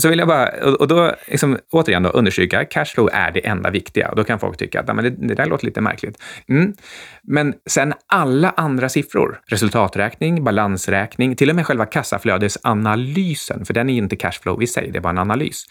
Så 0.00 0.08
vill 0.08 0.18
jag 0.18 0.28
bara, 0.28 0.48
och, 0.80 0.88
då 0.88 1.14
liksom, 1.26 1.58
återigen 1.72 2.02
då 2.02 2.08
understryka, 2.08 2.64
cashflow 2.64 3.08
är 3.12 3.30
det 3.30 3.46
enda 3.46 3.70
viktiga. 3.70 4.14
Då 4.16 4.24
kan 4.24 4.38
folk 4.38 4.58
tycka 4.58 4.80
att 4.80 4.86
men 4.86 5.04
det, 5.04 5.10
det 5.10 5.34
där 5.34 5.46
låter 5.46 5.66
lite 5.66 5.80
märkligt. 5.80 6.22
Mm. 6.48 6.74
Men 7.22 7.54
sen 7.66 7.94
alla 8.06 8.54
andra 8.56 8.88
siffror, 8.88 9.40
resultaträkning, 9.46 10.44
balansräkning, 10.44 11.36
till 11.36 11.50
och 11.50 11.56
med 11.56 11.66
själva 11.66 11.86
kassaflödesanalysen, 11.86 13.64
för 13.64 13.74
den 13.74 13.90
är 13.90 13.94
inte 13.94 14.16
cashflow 14.16 14.62
i 14.62 14.66
sig, 14.66 14.90
det 14.90 14.98
är 14.98 15.00
bara 15.00 15.10
en 15.10 15.18
analys. 15.18 15.66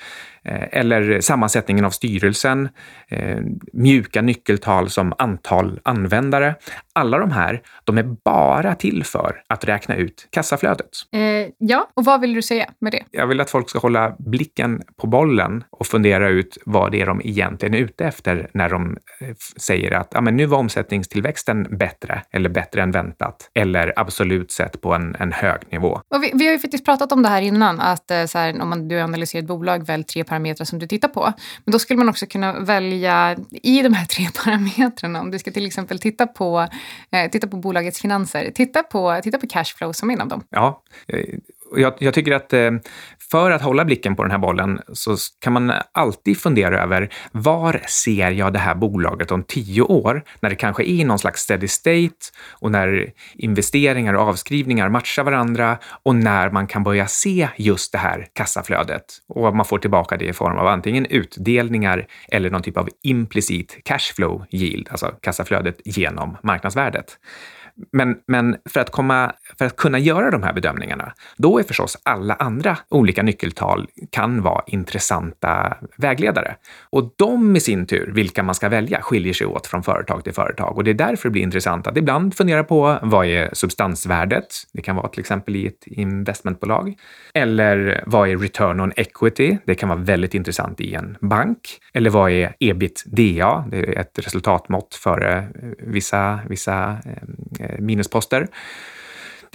Eh, 0.46 0.68
eller 0.72 1.22
sammansättningen 1.22 1.86
av 1.86 1.90
styrelsen, 1.90 2.70
eh, 3.08 3.38
mjuka 3.74 4.22
nyckeltal 4.22 4.90
som 4.90 5.14
antal 5.18 5.80
användare. 5.84 6.56
Alla 6.94 7.18
de 7.18 7.32
här, 7.32 7.62
de 7.84 7.98
är 7.98 8.04
bara 8.04 8.76
till 8.76 9.04
för 9.04 9.42
att 9.50 9.66
räkna 9.66 9.96
ut 9.96 10.28
kassaflödet. 10.30 10.90
Eh, 11.14 11.20
ja, 11.58 11.90
och 11.94 12.06
vad 12.06 12.22
vill 12.22 12.34
du 12.34 12.42
säga 12.42 12.66
med 12.82 12.92
det? 12.92 13.04
Jag 13.12 13.28
vill 13.28 13.42
att 13.42 13.50
folk 13.50 13.70
ska 13.70 13.80
hålla 13.80 14.16
blicken 14.20 14.82
på 15.02 15.08
bollen 15.08 15.64
och 15.72 15.88
fundera 15.88 16.30
ut 16.30 16.58
vad 16.66 16.92
det 16.92 17.02
är 17.02 17.06
de 17.06 17.22
egentligen 17.24 17.74
är 17.76 17.80
ute 17.80 18.06
efter 18.06 18.50
när 18.54 18.70
de 18.70 18.98
säger 19.58 19.92
att 19.92 20.08
ja, 20.14 20.22
men 20.22 20.38
nu 20.38 20.46
var 20.46 20.58
omsättningstillväxten 20.58 21.78
bättre 21.78 22.22
eller 22.32 22.50
bättre 22.50 22.82
än 22.82 22.92
väntat 22.92 23.50
eller 23.54 23.94
absolut 23.96 24.52
sett 24.52 24.82
på 24.82 24.94
en, 24.94 25.16
en 25.20 25.32
hög 25.32 25.60
nivå. 25.70 26.02
Vi, 26.22 26.32
vi 26.34 26.46
har 26.46 26.54
ju 26.54 26.60
faktiskt 26.60 26.86
pratat 26.86 27.12
om 27.12 27.24
det 27.24 27.30
här 27.30 27.42
innan, 27.42 27.80
att 27.80 28.12
så 28.28 28.38
här, 28.38 28.62
om 28.62 28.70
man, 28.70 28.88
du 28.88 29.00
analyserar 29.00 29.42
ett 29.42 29.48
bolag, 29.48 29.86
välj 29.86 30.04
tre 30.04 30.24
parametrar 30.36 30.65
som 30.65 30.80
du 30.80 30.88
tittar 30.88 31.08
på. 31.08 31.34
Men 31.65 31.71
då 31.71 31.80
skulle 31.80 31.98
man 31.98 32.10
också 32.10 32.26
kunna 32.26 32.60
välja 32.60 33.36
i 33.52 33.82
de 33.82 33.93
här 33.93 34.06
tre 34.06 34.28
parametrarna, 34.43 35.21
om 35.21 35.32
du 35.32 35.39
ska 35.39 35.52
till 35.52 35.65
exempel 35.65 36.00
titta 36.00 36.28
på, 36.28 36.67
eh, 37.12 37.32
titta 37.32 37.48
på 37.48 37.58
bolagets 37.58 38.02
finanser, 38.02 38.52
titta 38.52 38.84
på, 38.84 39.19
titta 39.24 39.38
på 39.38 39.48
cashflow 39.48 39.93
som 39.93 40.10
en 40.10 40.21
av 40.21 40.28
dem. 40.28 40.43
Ja, 40.50 40.82
eh, 41.08 41.39
jag, 41.78 41.94
jag, 42.00 42.14
tycker 42.14 42.32
att 42.32 42.54
eh, 42.54 42.72
för 43.32 43.52
att 43.52 43.62
hålla 43.62 43.86
blicken 43.86 44.16
på 44.16 44.24
den 44.24 44.32
här 44.32 44.38
bollen 44.38 44.82
så 44.94 45.16
kan 45.42 45.54
man 45.54 45.74
alltid 45.92 46.38
fundera 46.38 46.84
över 46.84 47.10
var 47.32 47.82
ser 47.88 48.32
jag 48.32 48.54
det 48.54 48.60
här 48.60 48.76
bolaget 48.76 49.32
om 49.32 49.44
tio 49.44 49.82
år? 49.82 50.24
När 50.40 50.50
det 50.50 50.56
kanske 50.56 50.84
är 50.84 51.06
någon 51.06 51.20
slags 51.20 51.42
steady 51.42 51.68
state 51.68 52.16
och 52.52 52.72
när 52.72 53.12
investeringar 53.36 54.14
och 54.14 54.22
avskrivningar 54.22 54.90
matchar 54.90 55.24
varandra 55.24 55.78
och 56.04 56.16
när 56.16 56.50
man 56.50 56.68
kan 56.68 56.84
börja 56.84 57.08
se 57.08 57.48
just 57.58 57.92
det 57.92 57.98
här 57.98 58.28
kassaflödet 58.34 59.06
och 59.28 59.56
man 59.56 59.66
får 59.66 59.80
tillbaka 59.80 60.18
det 60.18 60.26
i 60.26 60.34
form 60.34 60.58
av 60.58 60.68
antingen 60.68 61.06
utdelningar 61.06 62.08
eller 62.32 62.50
någon 62.50 62.62
typ 62.62 62.78
av 62.78 62.90
implicit 63.04 63.78
cashflow 63.84 64.46
yield, 64.50 64.88
alltså 64.92 65.08
kassaflödet 65.22 65.82
genom 65.86 66.38
marknadsvärdet. 66.44 67.18
Men, 67.92 68.18
men 68.28 68.56
för, 68.70 68.80
att 68.80 68.92
komma, 68.92 69.32
för 69.58 69.66
att 69.66 69.76
kunna 69.76 70.00
göra 70.00 70.32
de 70.32 70.44
här 70.44 70.54
bedömningarna, 70.54 71.14
då 71.38 71.60
är 71.60 71.64
förstås 71.64 71.98
alla 72.04 72.34
andra 72.34 72.78
olika 72.90 73.24
nyckeltal 73.24 73.88
kan 74.12 74.42
vara 74.42 74.64
intressanta 74.68 75.78
vägledare. 75.98 76.56
Och 76.90 77.14
de 77.16 77.56
i 77.56 77.60
sin 77.60 77.86
tur, 77.86 78.12
vilka 78.14 78.44
man 78.44 78.56
ska 78.56 78.70
välja, 78.70 79.02
skiljer 79.02 79.34
sig 79.34 79.48
åt 79.48 79.68
från 79.68 79.84
företag 79.84 80.24
till 80.24 80.34
företag. 80.34 80.78
Och 80.78 80.84
det 80.84 80.92
är 80.92 80.94
därför 80.94 81.30
det 81.30 81.32
blir 81.32 81.42
intressant 81.42 81.88
att 81.88 81.98
ibland 81.98 82.36
fundera 82.36 82.64
på 82.64 83.00
vad 83.02 83.26
är 83.26 83.50
substansvärdet? 83.54 84.48
Det 84.74 84.82
kan 84.82 84.96
vara 84.96 85.08
till 85.08 85.20
exempel 85.20 85.56
i 85.56 85.68
ett 85.68 85.88
investmentbolag. 85.88 86.94
Eller 87.34 88.04
vad 88.06 88.30
är 88.30 88.38
return 88.38 88.80
on 88.80 88.92
equity? 88.96 89.58
Det 89.66 89.76
kan 89.76 89.90
vara 89.90 90.00
väldigt 90.00 90.34
intressant 90.34 90.82
i 90.82 90.94
en 90.94 91.18
bank. 91.22 91.60
Eller 91.94 92.10
vad 92.10 92.32
är 92.32 92.56
ebitda? 92.60 93.66
Det 93.72 93.80
är 93.80 94.00
ett 94.00 94.20
resultatmått 94.20 94.96
för 94.96 95.48
vissa, 95.80 96.40
vissa 96.50 96.98
eh, 97.60 97.64
minusposter. 97.80 98.49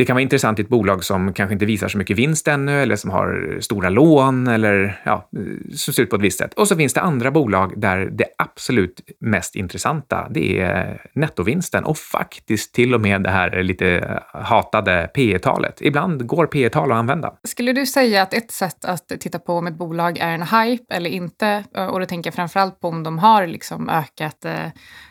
Det 0.00 0.04
kan 0.04 0.14
vara 0.14 0.22
intressant 0.22 0.58
i 0.58 0.62
ett 0.62 0.68
bolag 0.68 1.04
som 1.04 1.32
kanske 1.32 1.52
inte 1.52 1.66
visar 1.66 1.88
så 1.88 1.98
mycket 1.98 2.18
vinst 2.18 2.48
ännu 2.48 2.82
eller 2.82 2.96
som 2.96 3.10
har 3.10 3.58
stora 3.60 3.88
lån 3.88 4.46
eller 4.46 5.00
ja, 5.04 5.28
som 5.74 5.94
ser 5.94 6.02
ut 6.02 6.10
på 6.10 6.16
ett 6.16 6.22
visst 6.22 6.38
sätt. 6.38 6.54
Och 6.54 6.68
så 6.68 6.76
finns 6.76 6.94
det 6.94 7.00
andra 7.00 7.30
bolag 7.30 7.80
där 7.80 8.10
det 8.12 8.24
absolut 8.38 9.00
mest 9.20 9.56
intressanta, 9.56 10.28
det 10.30 10.60
är 10.60 11.02
nettovinsten 11.12 11.84
och 11.84 11.98
faktiskt 11.98 12.74
till 12.74 12.94
och 12.94 13.00
med 13.00 13.22
det 13.22 13.30
här 13.30 13.62
lite 13.62 14.20
hatade 14.32 15.10
P 15.14 15.38
talet 15.38 15.78
Ibland 15.80 16.26
går 16.26 16.46
P 16.46 16.68
tal 16.68 16.92
att 16.92 16.98
använda. 16.98 17.34
Skulle 17.44 17.72
du 17.72 17.86
säga 17.86 18.22
att 18.22 18.34
ett 18.34 18.50
sätt 18.50 18.84
att 18.84 19.08
titta 19.08 19.38
på 19.38 19.54
om 19.54 19.66
ett 19.66 19.78
bolag 19.78 20.18
är 20.18 20.34
en 20.34 20.42
hype 20.42 20.94
eller 20.94 21.10
inte, 21.10 21.64
eh, 21.76 21.86
och 21.86 22.00
då 22.00 22.06
tänker 22.06 22.28
jag 22.28 22.34
framförallt 22.34 22.80
på 22.80 22.88
om 22.88 23.02
de 23.02 23.18
har 23.18 23.46
liksom 23.46 23.88
ökat 23.88 24.44
eh, 24.44 24.66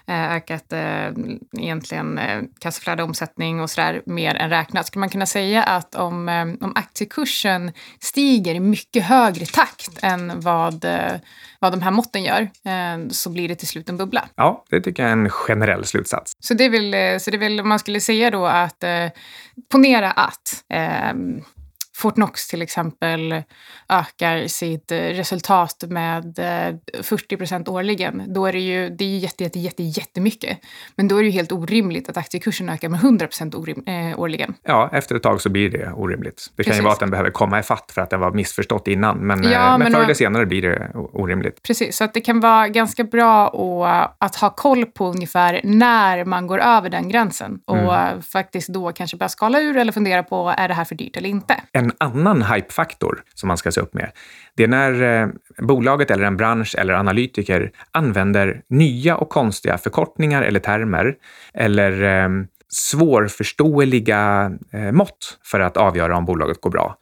eh, 0.07 0.33
ökat 0.33 0.73
egentligen 1.57 2.19
kassaflöde, 2.59 3.03
omsättning 3.03 3.61
och 3.61 3.69
sådär 3.69 4.01
mer 4.05 4.35
än 4.35 4.49
räknat. 4.49 4.78
Skulle 4.83 4.99
man 4.99 5.09
kunna 5.09 5.25
säga 5.25 5.63
att 5.63 5.95
om, 5.95 6.29
eh, 6.29 6.41
om 6.41 6.73
aktiekursen 6.75 7.71
stiger 7.99 8.55
i 8.55 8.59
mycket 8.59 9.03
högre 9.03 9.45
takt 9.45 9.99
än 10.01 10.39
vad, 10.39 10.85
eh, 10.85 11.13
vad 11.59 11.73
de 11.73 11.81
här 11.81 11.91
måtten 11.91 12.23
gör 12.23 12.41
eh, 12.41 13.09
så 13.09 13.29
blir 13.29 13.47
det 13.47 13.55
till 13.55 13.67
slut 13.67 13.89
en 13.89 13.97
bubbla? 13.97 14.25
Ja, 14.35 14.65
det 14.69 14.81
tycker 14.81 15.03
jag 15.03 15.09
är 15.09 15.13
en 15.13 15.29
generell 15.29 15.85
slutsats. 15.85 16.31
Så 16.39 16.53
det 16.53 16.63
är 16.63 16.69
väl, 16.69 17.19
så 17.19 17.31
det 17.31 17.37
är 17.37 17.39
väl 17.39 17.63
man 17.63 17.79
skulle 17.79 17.99
säga 17.99 18.31
då 18.31 18.45
att 18.45 18.83
ponera 19.71 20.11
att 20.11 20.63
Fortnox 21.99 22.47
till 22.47 22.61
exempel 22.61 23.43
ökar 23.89 24.47
sitt 24.47 24.91
resultat 24.91 25.83
med 25.87 26.35
40 27.01 27.35
eh, 27.35 27.37
procent 27.37 27.67
årligen, 27.67 28.23
då 28.33 28.45
är 28.45 28.53
det 28.53 28.59
ju 28.59 28.89
det 28.89 29.03
är 29.03 29.17
jätte, 29.17 29.43
jätte, 29.43 29.59
jätte, 29.59 29.83
jättemycket. 29.83 30.57
Men 30.95 31.07
då 31.07 31.17
är 31.17 31.21
det 31.21 31.25
ju 31.25 31.31
helt 31.31 31.51
orimligt 31.51 32.09
att 32.09 32.17
aktiekursen 32.17 32.69
ökar 32.69 32.89
med 32.89 32.99
100 32.99 33.27
procent 33.27 33.55
eh, 33.55 34.19
årligen. 34.19 34.53
Ja, 34.63 34.89
efter 34.93 35.15
ett 35.15 35.23
tag 35.23 35.41
så 35.41 35.49
blir 35.49 35.69
det 35.69 35.91
orimligt. 35.91 36.51
Det 36.55 36.55
Precis. 36.55 36.71
kan 36.71 36.77
ju 36.77 36.83
vara 36.83 36.93
att 36.93 36.99
den 36.99 37.11
behöver 37.11 37.31
komma 37.31 37.59
i 37.59 37.63
fatt 37.63 37.91
för 37.91 38.01
att 38.01 38.09
den 38.09 38.19
var 38.19 38.31
missförstått 38.31 38.87
innan, 38.87 39.17
men, 39.17 39.43
ja, 39.43 39.49
eh, 39.49 39.71
men, 39.71 39.79
men 39.79 39.91
förr 39.91 40.03
eller 40.03 40.13
senare 40.13 40.45
blir 40.45 40.61
det 40.61 40.91
orimligt. 40.93 41.63
Precis, 41.63 41.97
så 41.97 42.03
att 42.03 42.13
det 42.13 42.21
kan 42.21 42.39
vara 42.39 42.67
ganska 42.67 43.03
bra 43.03 43.47
att, 43.47 44.15
att 44.17 44.35
ha 44.35 44.49
koll 44.49 44.85
på 44.85 45.07
ungefär 45.07 45.61
när 45.63 46.25
man 46.25 46.47
går 46.47 46.59
över 46.59 46.89
den 46.89 47.09
gränsen 47.09 47.59
och 47.65 47.95
mm. 47.95 48.21
faktiskt 48.21 48.69
då 48.69 48.91
kanske 48.91 49.17
börja 49.17 49.29
skala 49.29 49.61
ur 49.61 49.77
eller 49.77 49.91
fundera 49.91 50.23
på 50.23 50.53
är 50.57 50.67
det 50.67 50.73
här 50.73 50.85
för 50.85 50.95
dyrt 50.95 51.17
eller 51.17 51.29
inte. 51.29 51.55
En 51.71 51.88
en 51.89 51.95
annan 51.97 52.41
hypefaktor 52.41 53.23
som 53.35 53.47
man 53.47 53.57
ska 53.57 53.71
se 53.71 53.81
upp 53.81 53.93
med, 53.93 54.11
det 54.55 54.63
är 54.63 54.67
när 54.67 55.21
eh, 55.21 55.27
bolaget 55.57 56.11
eller 56.11 56.23
en 56.23 56.37
bransch 56.37 56.75
eller 56.77 56.93
analytiker 56.93 57.71
använder 57.91 58.61
nya 58.69 59.17
och 59.17 59.29
konstiga 59.29 59.77
förkortningar 59.77 60.41
eller 60.41 60.59
termer 60.59 61.15
eller 61.53 62.03
eh, 62.03 62.29
svårförståeliga 62.69 64.51
eh, 64.73 64.91
mått 64.91 65.39
för 65.43 65.59
att 65.59 65.77
avgöra 65.77 66.17
om 66.17 66.25
bolaget 66.25 66.61
går 66.61 66.69
bra 66.69 66.97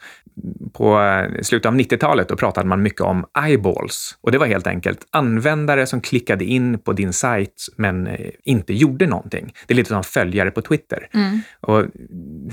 på 0.73 1.01
eh, 1.01 1.41
slutet 1.41 1.65
av 1.65 1.75
90-talet 1.75 2.29
då 2.29 2.35
pratade 2.35 2.67
man 2.67 2.81
mycket 2.81 3.01
om 3.01 3.25
eyeballs. 3.45 4.17
Och 4.21 4.31
det 4.31 4.37
var 4.37 4.47
helt 4.47 4.67
enkelt 4.67 4.99
användare 5.11 5.85
som 5.85 6.01
klickade 6.01 6.45
in 6.45 6.79
på 6.79 6.93
din 6.93 7.13
sajt 7.13 7.65
men 7.75 8.07
eh, 8.07 8.29
inte 8.43 8.73
gjorde 8.73 9.07
någonting. 9.07 9.53
Det 9.67 9.73
är 9.73 9.75
lite 9.75 9.89
som 9.89 10.03
följare 10.03 10.51
på 10.51 10.61
Twitter. 10.61 11.09
Mm. 11.13 11.39
Och 11.59 11.85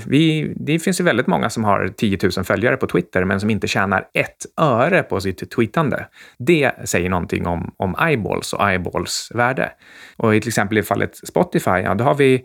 vi, 0.07 0.53
det 0.55 0.79
finns 0.79 0.99
ju 0.99 1.03
väldigt 1.03 1.27
många 1.27 1.49
som 1.49 1.63
har 1.63 1.87
10 1.87 2.17
000 2.37 2.45
följare 2.45 2.77
på 2.77 2.87
Twitter 2.87 3.25
men 3.25 3.39
som 3.39 3.49
inte 3.49 3.67
tjänar 3.67 4.07
ett 4.13 4.45
öre 4.61 5.03
på 5.03 5.21
sitt 5.21 5.51
tweetande. 5.51 6.07
Det 6.37 6.71
säger 6.83 7.09
någonting 7.09 7.47
om, 7.47 7.73
om 7.77 7.95
eyeballs 8.07 8.53
och 8.53 8.69
eyeballs 8.69 9.31
värde. 9.35 9.71
Och 10.17 10.31
till 10.31 10.47
exempel 10.47 10.77
i 10.77 10.83
fallet 10.83 11.17
Spotify, 11.27 11.69
ja, 11.69 11.95
då 11.95 12.03
har 12.03 12.15
vi 12.15 12.43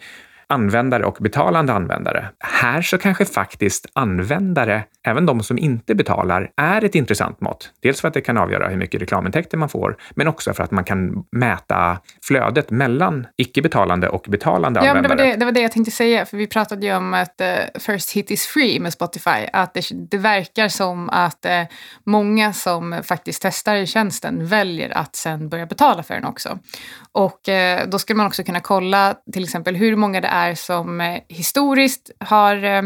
användare 0.50 1.04
och 1.04 1.16
betalande 1.20 1.72
användare. 1.72 2.28
Här 2.38 2.82
så 2.82 2.98
kanske 2.98 3.24
faktiskt 3.24 3.86
användare, 3.92 4.84
även 5.06 5.26
de 5.26 5.42
som 5.42 5.58
inte 5.58 5.94
betalar, 5.94 6.50
är 6.56 6.84
ett 6.84 6.94
intressant 6.94 7.40
mått. 7.40 7.70
Dels 7.82 8.00
för 8.00 8.08
att 8.08 8.14
det 8.14 8.20
kan 8.20 8.38
avgöra 8.38 8.68
hur 8.68 8.76
mycket 8.76 9.02
reklamintäkter 9.02 9.58
man 9.58 9.68
får, 9.68 9.96
men 10.14 10.28
också 10.28 10.52
för 10.52 10.64
att 10.64 10.70
man 10.70 10.84
kan 10.84 11.24
mäta 11.32 11.98
flödet 12.22 12.70
mellan 12.70 13.26
icke-betalande 13.36 14.08
och 14.08 14.26
betalande 14.28 14.80
ja, 14.84 14.90
användare. 14.90 15.08
Men 15.08 15.16
det, 15.16 15.24
var 15.24 15.30
det, 15.30 15.36
det 15.36 15.44
var 15.44 15.52
det 15.52 15.60
jag 15.60 15.72
tänkte 15.72 15.90
säga, 15.90 16.26
för 16.26 16.36
vi 16.36 16.46
pratade 16.46 16.86
ju 16.86 16.96
om 16.96 17.14
att 17.14 17.40
uh, 17.40 17.80
first 17.80 18.12
hit 18.12 18.30
is 18.30 18.46
free 18.46 18.80
med 18.80 18.92
Spotify. 18.92 19.46
Att 19.52 19.74
det, 19.74 19.84
det 20.10 20.18
verkar 20.18 20.68
som 20.68 21.10
att 21.10 21.46
uh, 21.46 21.76
många 22.06 22.52
som 22.52 23.00
faktiskt 23.04 23.42
testar 23.42 23.84
tjänsten 23.86 24.46
väljer 24.46 24.90
att 24.90 25.16
sen 25.16 25.48
börja 25.48 25.66
betala 25.66 26.02
för 26.02 26.14
den 26.14 26.24
också. 26.24 26.58
Och 27.12 27.48
uh, 27.48 27.90
då 27.90 27.98
skulle 27.98 28.16
man 28.16 28.26
också 28.26 28.42
kunna 28.42 28.60
kolla 28.60 29.14
till 29.32 29.44
exempel 29.44 29.76
hur 29.76 29.96
många 29.96 30.20
det 30.20 30.28
är 30.28 30.39
är 30.40 30.54
som 30.54 31.00
eh, 31.00 31.20
historiskt 31.28 32.10
har... 32.18 32.64
Eh, 32.64 32.82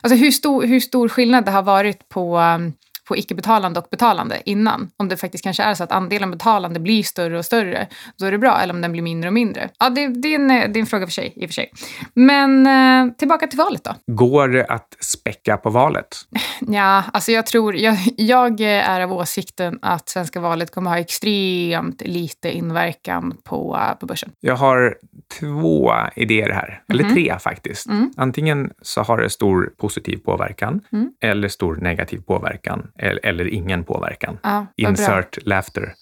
alltså 0.00 0.16
hur 0.16 0.30
stor, 0.30 0.66
hur 0.66 0.80
stor 0.80 1.08
skillnad 1.08 1.44
det 1.44 1.50
har 1.50 1.62
varit 1.62 2.08
på 2.08 2.38
um, 2.38 2.72
på 3.08 3.16
icke-betalande 3.16 3.80
och 3.80 3.86
betalande 3.90 4.42
innan. 4.44 4.90
Om 4.96 5.08
det 5.08 5.16
faktiskt 5.16 5.44
kanske 5.44 5.62
är 5.62 5.74
så 5.74 5.84
att 5.84 5.92
andelen 5.92 6.30
betalande 6.30 6.80
blir 6.80 7.02
större 7.02 7.38
och 7.38 7.44
större, 7.44 7.88
då 8.18 8.26
är 8.26 8.30
det 8.30 8.38
bra. 8.38 8.60
Eller 8.60 8.74
om 8.74 8.80
den 8.80 8.92
blir 8.92 9.02
mindre 9.02 9.28
och 9.28 9.34
mindre. 9.34 9.68
Ja, 9.78 9.90
det, 9.90 10.08
det, 10.08 10.34
är, 10.34 10.38
en, 10.38 10.48
det 10.48 10.54
är 10.54 10.80
en 10.80 10.86
fråga 10.86 11.06
för 11.06 11.12
sig, 11.12 11.32
i 11.36 11.44
och 11.44 11.48
för 11.48 11.54
sig. 11.54 11.70
Men 12.14 12.66
eh, 12.66 13.14
tillbaka 13.14 13.46
till 13.46 13.58
valet 13.58 13.84
då. 13.84 13.94
Går 14.06 14.48
det 14.48 14.64
att 14.64 14.96
späcka 15.00 15.56
på 15.56 15.70
valet? 15.70 16.16
Ja, 16.60 17.04
alltså 17.12 17.32
jag 17.32 17.46
tror... 17.46 17.76
Jag, 17.76 17.96
jag 18.16 18.60
är 18.60 19.00
av 19.00 19.12
åsikten 19.12 19.78
att 19.82 20.08
svenska 20.08 20.40
valet 20.40 20.70
kommer 20.70 20.90
ha 20.90 20.98
extremt 20.98 22.02
lite 22.04 22.50
inverkan 22.50 23.36
på, 23.44 23.78
på 24.00 24.06
börsen. 24.06 24.30
Jag 24.40 24.56
har 24.56 24.96
två 25.40 25.92
idéer 26.16 26.50
här, 26.50 26.82
eller 26.88 27.04
mm. 27.04 27.14
tre 27.14 27.38
faktiskt. 27.38 27.86
Mm. 27.86 28.10
Antingen 28.16 28.70
så 28.82 29.02
har 29.02 29.18
det 29.18 29.30
stor 29.30 29.72
positiv 29.76 30.16
påverkan 30.16 30.80
mm. 30.92 31.10
eller 31.20 31.48
stor 31.48 31.76
negativ 31.76 32.18
påverkan 32.26 32.90
eller 32.98 33.48
ingen 33.54 33.84
påverkan. 33.84 34.38
Ja, 34.42 34.66
Insert 34.76 35.44
bra. 35.44 35.54
laughter. 35.54 35.94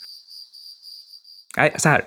Nej, 1.56 1.74
så 1.76 1.88
här. 1.88 2.02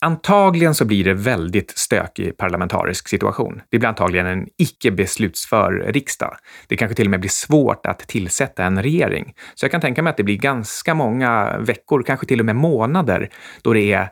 Antagligen 0.00 0.74
så 0.74 0.84
blir 0.84 1.04
det 1.04 1.14
väldigt 1.14 1.78
stökig 1.78 2.36
parlamentarisk 2.36 3.08
situation. 3.08 3.62
Det 3.70 3.78
blir 3.78 3.88
antagligen 3.88 4.26
en 4.26 4.46
icke 4.58 4.90
beslutsför 4.90 5.72
riksdag. 5.72 6.36
Det 6.66 6.76
kanske 6.76 6.94
till 6.94 7.06
och 7.06 7.10
med 7.10 7.20
blir 7.20 7.30
svårt 7.30 7.86
att 7.86 7.98
tillsätta 7.98 8.64
en 8.64 8.82
regering. 8.82 9.34
Så 9.54 9.64
jag 9.64 9.70
kan 9.70 9.80
tänka 9.80 10.02
mig 10.02 10.10
att 10.10 10.16
det 10.16 10.22
blir 10.22 10.36
ganska 10.36 10.94
många 10.94 11.58
veckor, 11.58 12.02
kanske 12.02 12.26
till 12.26 12.40
och 12.40 12.46
med 12.46 12.56
månader, 12.56 13.30
då 13.62 13.72
det 13.72 13.92
är 13.92 14.08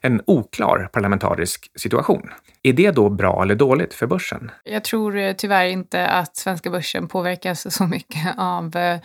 en 0.00 0.22
oklar 0.26 0.88
parlamentarisk 0.92 1.70
situation. 1.76 2.30
Är 2.62 2.72
det 2.72 2.90
då 2.90 3.08
bra 3.08 3.42
eller 3.42 3.54
dåligt 3.54 3.94
för 3.94 4.06
börsen? 4.06 4.50
Jag 4.64 4.84
tror 4.84 5.16
eh, 5.16 5.32
tyvärr 5.32 5.66
inte 5.66 6.06
att 6.06 6.36
svenska 6.36 6.70
börsen 6.70 7.08
påverkas 7.08 7.74
så 7.74 7.86
mycket 7.86 8.34
av 8.38 8.76
eh, 8.76 8.98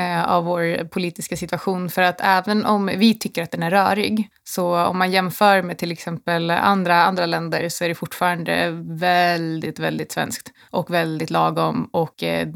Eh, 0.00 0.24
av 0.24 0.44
vår 0.44 0.84
politiska 0.84 1.36
situation. 1.36 1.90
För 1.90 2.02
att 2.02 2.20
även 2.20 2.66
om 2.66 2.86
vi 2.86 3.18
tycker 3.18 3.42
att 3.42 3.50
den 3.50 3.62
är 3.62 3.70
rörig, 3.70 4.28
så 4.44 4.84
om 4.84 4.98
man 4.98 5.10
jämför 5.10 5.62
med 5.62 5.78
till 5.78 5.92
exempel 5.92 6.50
andra, 6.50 7.02
andra 7.04 7.26
länder 7.26 7.68
så 7.68 7.84
är 7.84 7.88
det 7.88 7.94
fortfarande 7.94 8.70
väldigt, 8.82 9.78
väldigt 9.78 10.12
svenskt 10.12 10.52
och 10.70 10.90
väldigt 10.90 11.30
lagom. 11.30 11.88
Och 11.92 12.22
eh, 12.22 12.48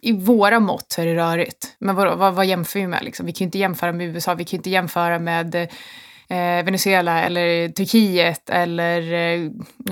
I 0.00 0.12
våra 0.12 0.60
mått 0.60 0.92
så 0.92 1.02
är 1.02 1.06
det 1.06 1.16
rörigt. 1.16 1.76
Men 1.78 1.94
vad, 1.94 2.18
vad, 2.18 2.34
vad 2.34 2.46
jämför 2.46 2.80
vi 2.80 2.86
med? 2.86 3.04
Liksom? 3.04 3.26
Vi 3.26 3.32
kan 3.32 3.44
ju 3.44 3.46
inte 3.46 3.58
jämföra 3.58 3.92
med 3.92 4.06
USA, 4.06 4.34
vi 4.34 4.44
kan 4.44 4.56
ju 4.56 4.58
inte 4.58 4.70
jämföra 4.70 5.18
med 5.18 5.54
eh, 5.54 6.64
Venezuela 6.64 7.22
eller 7.22 7.68
Turkiet 7.68 8.50
eller 8.50 9.12
eh, 9.12 9.50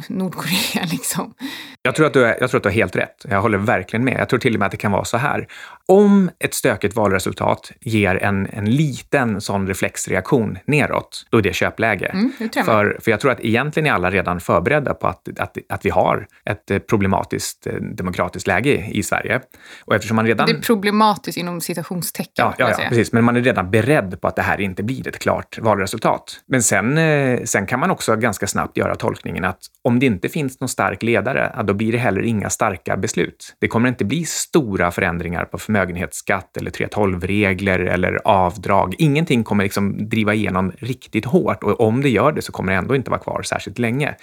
Nordkorea. 0.09 0.85
Liksom. 0.91 1.35
Jag 1.85 1.95
tror, 1.95 2.07
att 2.07 2.13
du 2.13 2.25
är, 2.25 2.37
jag 2.41 2.51
tror 2.51 2.59
att 2.59 2.63
du 2.63 2.69
har 2.69 2.75
helt 2.75 2.97
rätt. 2.97 3.27
Jag 3.29 3.43
håller 3.43 3.59
verkligen 3.59 4.05
med. 4.05 4.17
Jag 4.21 4.29
tror 4.29 4.41
till 4.41 4.55
och 4.55 4.59
med 4.59 4.67
att 4.67 4.73
det 4.73 4.77
kan 4.77 4.93
vara 4.93 5.05
så 5.05 5.17
här. 5.17 5.49
Om 5.87 6.31
ett 6.39 6.55
stökigt 6.55 6.97
valresultat 6.97 7.73
ger 7.81 8.23
en, 8.23 8.47
en 8.53 8.71
liten 8.71 9.41
sån 9.41 9.67
reflexreaktion 9.67 10.59
neråt, 10.65 11.27
då 11.31 11.39
är 11.39 11.43
det 11.43 11.53
köpläge. 11.55 12.07
Mm, 12.07 12.33
det 12.39 12.63
för, 12.63 12.99
för 13.01 13.11
jag 13.11 13.21
tror 13.21 13.31
att 13.31 13.41
egentligen 13.41 13.87
är 13.87 13.93
alla 13.93 14.11
redan 14.11 14.41
förberedda 14.41 14.95
på 14.95 15.07
att, 15.07 15.39
att, 15.39 15.57
att 15.69 15.85
vi 15.87 15.91
har 15.91 16.27
ett 16.45 16.71
eh, 16.71 16.79
problematiskt 16.79 17.67
eh, 17.67 17.75
demokratiskt 17.75 18.47
läge 18.47 18.87
i 18.91 19.03
Sverige. 19.03 19.41
Och 19.85 19.95
eftersom 19.95 20.17
man 20.17 20.27
redan... 20.27 20.47
Det 20.47 20.53
är 20.53 20.61
problematiskt 20.61 21.39
inom 21.39 21.61
citationstecken. 21.61 22.33
Ja, 22.35 22.55
ja, 22.59 22.71
ja 22.71 22.89
precis. 22.89 23.13
Men 23.13 23.25
man 23.25 23.37
är 23.37 23.41
redan 23.41 23.71
beredd 23.71 24.21
på 24.21 24.29
att 24.29 24.37
det 24.37 24.43
här 24.43 24.61
inte 24.61 24.83
blir 24.83 25.09
ett 25.09 25.19
klart 25.19 25.59
valresultat. 25.59 26.41
Men 26.47 26.63
sen, 26.63 26.99
eh, 26.99 27.41
sen 27.45 27.67
kan 27.67 27.81
man 27.81 27.91
också 27.91 28.17
ganska 28.17 28.47
snabbt 28.47 28.77
göra 28.77 28.95
tolkningen 28.95 29.45
att 29.45 29.61
om 29.85 29.99
det 29.99 30.07
inte 30.07 30.29
finns 30.29 30.61
någon 30.61 30.69
stark 30.69 31.03
ledare, 31.03 31.47
då 31.73 31.77
blir 31.77 31.93
det 31.93 31.99
heller 31.99 32.23
inga 32.23 32.51
starka 32.51 32.97
beslut. 32.97 33.57
Det 33.59 33.69
kommer 33.69 33.89
inte 33.89 34.05
bli 34.05 34.25
stora 34.25 34.91
förändringar 34.91 35.45
på 35.45 35.59
förmögenhetsskatt 35.59 36.57
eller 36.57 36.71
3.12-regler 36.71 37.79
eller 37.79 38.21
avdrag. 38.25 38.95
Ingenting 38.99 39.45
kommer 39.45 39.65
liksom 39.65 40.09
driva 40.09 40.35
igenom 40.35 40.73
riktigt 40.79 41.25
hårt 41.25 41.65
och 41.65 41.81
om 41.81 42.03
det 42.03 42.09
gör 42.09 42.33
det 42.33 42.43
så 42.43 42.53
kommer 42.53 42.73
det 42.73 42.79
ändå 42.79 42.95
inte 42.95 43.11
vara 43.11 43.21
kvar 43.21 43.43
särskilt 43.43 43.79
länge. 43.79 44.15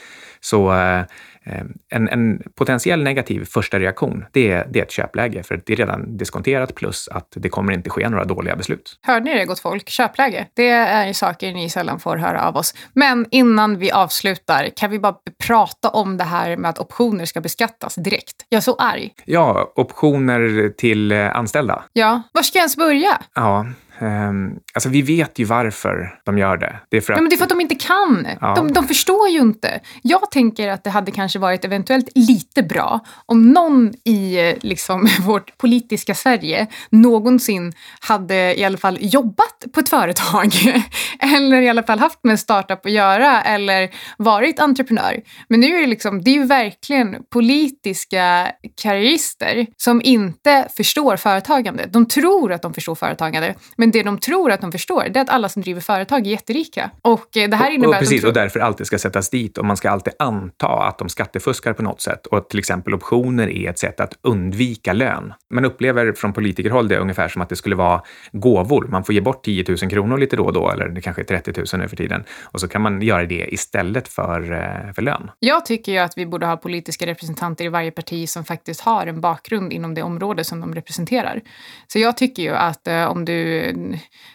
Så 0.41 0.73
eh, 0.73 1.04
Eh, 1.49 1.63
en, 1.89 2.10
en, 2.10 2.43
potentiell 2.56 3.04
negativ 3.04 3.45
första 3.45 3.80
reaktion, 3.80 4.25
det 4.32 4.52
är, 4.52 4.67
det 4.69 4.80
är 4.80 4.84
ett 4.84 4.91
köpläge, 4.91 5.43
för 5.43 5.62
det 5.65 5.73
är 5.73 5.78
redan 5.78 6.17
diskonterat 6.17 6.75
plus 6.75 7.08
att 7.08 7.28
det 7.36 7.49
kommer 7.49 7.73
inte 7.73 7.89
ske 7.89 8.10
några 8.10 8.25
dåliga 8.25 8.56
beslut. 8.56 8.99
Hörde 9.02 9.25
ni 9.25 9.38
det, 9.38 9.45
gott 9.45 9.60
folk? 9.60 9.89
Köpläge. 9.89 10.47
Det 10.54 10.69
är 10.69 11.13
saker 11.13 11.54
ni 11.54 11.69
sällan 11.69 11.99
får 11.99 12.17
höra 12.17 12.47
av 12.47 12.58
oss. 12.58 12.73
Men 12.93 13.25
innan 13.32 13.80
vi 13.80 13.91
avslutar, 13.91 14.69
kan 14.75 14.91
vi 14.91 14.99
bara 14.99 15.15
prata 15.47 15.89
om 15.89 16.17
det 16.17 16.23
här 16.23 16.58
med 16.58 16.69
att 16.69 16.80
optioner 16.80 17.25
ska 17.25 17.41
beskattas 17.41 17.95
direkt? 17.95 18.45
Jag 18.49 18.58
är 18.58 18.62
så 18.62 18.75
arg. 18.75 19.13
Ja, 19.25 19.73
optioner 19.75 20.69
till 20.78 21.12
eh, 21.12 21.36
anställda. 21.36 21.84
Ja, 21.93 22.21
var 22.32 22.41
ska 22.41 22.58
jag 22.58 22.63
ens 22.63 22.78
börja? 22.78 23.21
Ja, 23.34 23.65
Um, 24.01 24.59
alltså 24.73 24.89
vi 24.89 25.01
vet 25.01 25.39
ju 25.39 25.45
varför 25.45 26.19
de 26.25 26.38
gör 26.38 26.57
det. 26.57 26.79
Det 26.89 26.97
är 26.97 27.01
för 27.01 27.13
att, 27.13 27.17
ja, 27.17 27.21
men 27.21 27.29
det 27.29 27.35
är 27.35 27.38
för 27.38 27.43
att 27.43 27.49
de 27.49 27.62
inte 27.62 27.75
kan. 27.75 28.27
Ja. 28.41 28.53
De, 28.55 28.73
de, 28.73 28.88
förstår 28.88 29.27
ju 29.29 29.39
inte. 29.39 29.79
Jag 30.01 30.31
tänker 30.31 30.69
att 30.69 30.83
det 30.83 30.89
hade 30.89 31.12
kanske 31.12 31.39
varit 31.39 31.65
eventuellt 31.65 32.09
lite 32.15 32.63
bra 32.63 32.99
om 33.25 33.51
någon 33.51 33.93
i 34.05 34.53
liksom, 34.62 35.07
vårt 35.25 35.57
politiska 35.57 36.15
Sverige 36.15 36.67
någonsin 36.89 37.73
hade 37.99 38.59
i 38.59 38.63
alla 38.63 38.77
fall 38.77 38.97
jobbat 39.01 39.65
på 39.73 39.79
ett 39.79 39.89
företag. 39.89 40.53
eller 41.19 41.62
i 41.62 41.69
alla 41.69 41.83
fall 41.83 41.99
haft 41.99 42.19
med 42.23 42.39
startup 42.39 42.85
att 42.85 42.91
göra 42.91 43.41
eller 43.41 43.89
varit 44.17 44.59
entreprenör. 44.59 45.21
Men 45.47 45.59
nu 45.59 45.67
är 45.67 45.81
det, 45.81 45.88
liksom, 45.88 46.23
det 46.23 46.29
är 46.31 46.35
ju 46.35 46.45
verkligen 46.45 47.15
politiska 47.33 48.51
karriärister 48.81 49.67
som 49.77 50.01
inte 50.03 50.67
förstår 50.77 51.17
företagande. 51.17 51.85
De 51.85 52.05
tror 52.05 52.51
att 52.51 52.62
de 52.62 52.73
förstår 52.73 52.95
företagande, 52.95 53.55
men 53.77 53.88
men 53.89 53.93
det 53.93 54.04
de 54.04 54.17
tror 54.17 54.52
att 54.52 54.62
de 54.62 54.71
förstår, 54.71 55.04
det 55.10 55.19
är 55.19 55.21
att 55.21 55.30
alla 55.30 55.49
som 55.49 55.62
driver 55.62 55.82
företag 55.82 56.28
är 56.28 56.32
jätterika. 56.32 56.91
Och 57.02 57.38
eh, 57.38 57.49
det 57.49 57.56
här 57.56 57.71
innebär 57.71 57.88
och, 57.88 57.93
och 57.93 57.99
precis, 57.99 58.21
tror... 58.21 58.30
och 58.30 58.34
därför 58.34 58.60
alltid 58.60 58.88
ska 58.88 58.97
sättas 58.97 59.30
dit 59.30 59.58
och 59.58 59.65
man 59.65 59.78
ska 59.78 59.89
alltid 59.89 60.13
anta 60.19 60.67
att 60.67 60.97
de 60.97 61.10
skattefuskar 61.10 61.73
på 61.73 61.84
något 61.84 62.02
sätt 62.02 62.25
och 62.25 62.38
att 62.38 62.49
till 62.49 62.60
exempel 62.60 62.93
optioner 62.93 63.49
är 63.49 63.69
ett 63.69 63.80
sätt 63.80 63.99
att 63.99 64.13
undvika 64.21 64.93
lön. 64.93 65.34
Man 65.54 65.65
upplever 65.65 66.13
från 66.13 66.34
politikerhåll 66.34 66.88
det 66.88 66.97
ungefär 66.97 67.28
som 67.28 67.41
att 67.41 67.49
det 67.49 67.56
skulle 67.56 67.75
vara 67.75 68.02
gåvor. 68.32 68.88
Man 68.88 69.04
får 69.04 69.15
ge 69.15 69.21
bort 69.21 69.43
10 69.43 69.65
000 69.67 69.78
kronor 69.78 70.17
lite 70.17 70.36
då 70.36 70.45
och 70.45 70.54
då, 70.54 70.71
eller 70.71 70.89
det 70.89 71.02
kanske 71.02 71.21
är 71.21 71.41
30 71.41 71.54
000 71.58 71.65
nu 71.82 71.88
för 71.88 71.95
tiden. 71.95 72.23
Och 72.43 72.60
så 72.60 72.67
kan 72.67 72.82
man 72.82 73.02
göra 73.02 73.25
det 73.25 73.54
istället 73.54 74.08
för, 74.08 74.52
eh, 74.52 74.93
för 74.93 75.02
lön. 75.02 75.32
Jag 75.39 75.65
tycker 75.65 75.91
ju 75.91 75.97
att 75.97 76.17
vi 76.17 76.25
borde 76.25 76.45
ha 76.45 76.58
politiska 76.58 77.06
representanter 77.06 77.65
i 77.65 77.69
varje 77.69 77.91
parti 77.91 78.30
som 78.30 78.45
faktiskt 78.45 78.82
har 78.82 79.08
en 79.08 79.21
bakgrund 79.21 79.73
inom 79.73 79.93
det 79.93 80.04
område 80.04 80.43
som 80.43 80.62
de 80.62 80.75
representerar. 80.75 81.41
Så 81.88 81.99
jag 81.99 82.17
tycker 82.17 82.43
ju 82.43 82.49
att 82.49 82.88
eh, 82.88 83.06
om 83.06 83.25
du 83.25 83.73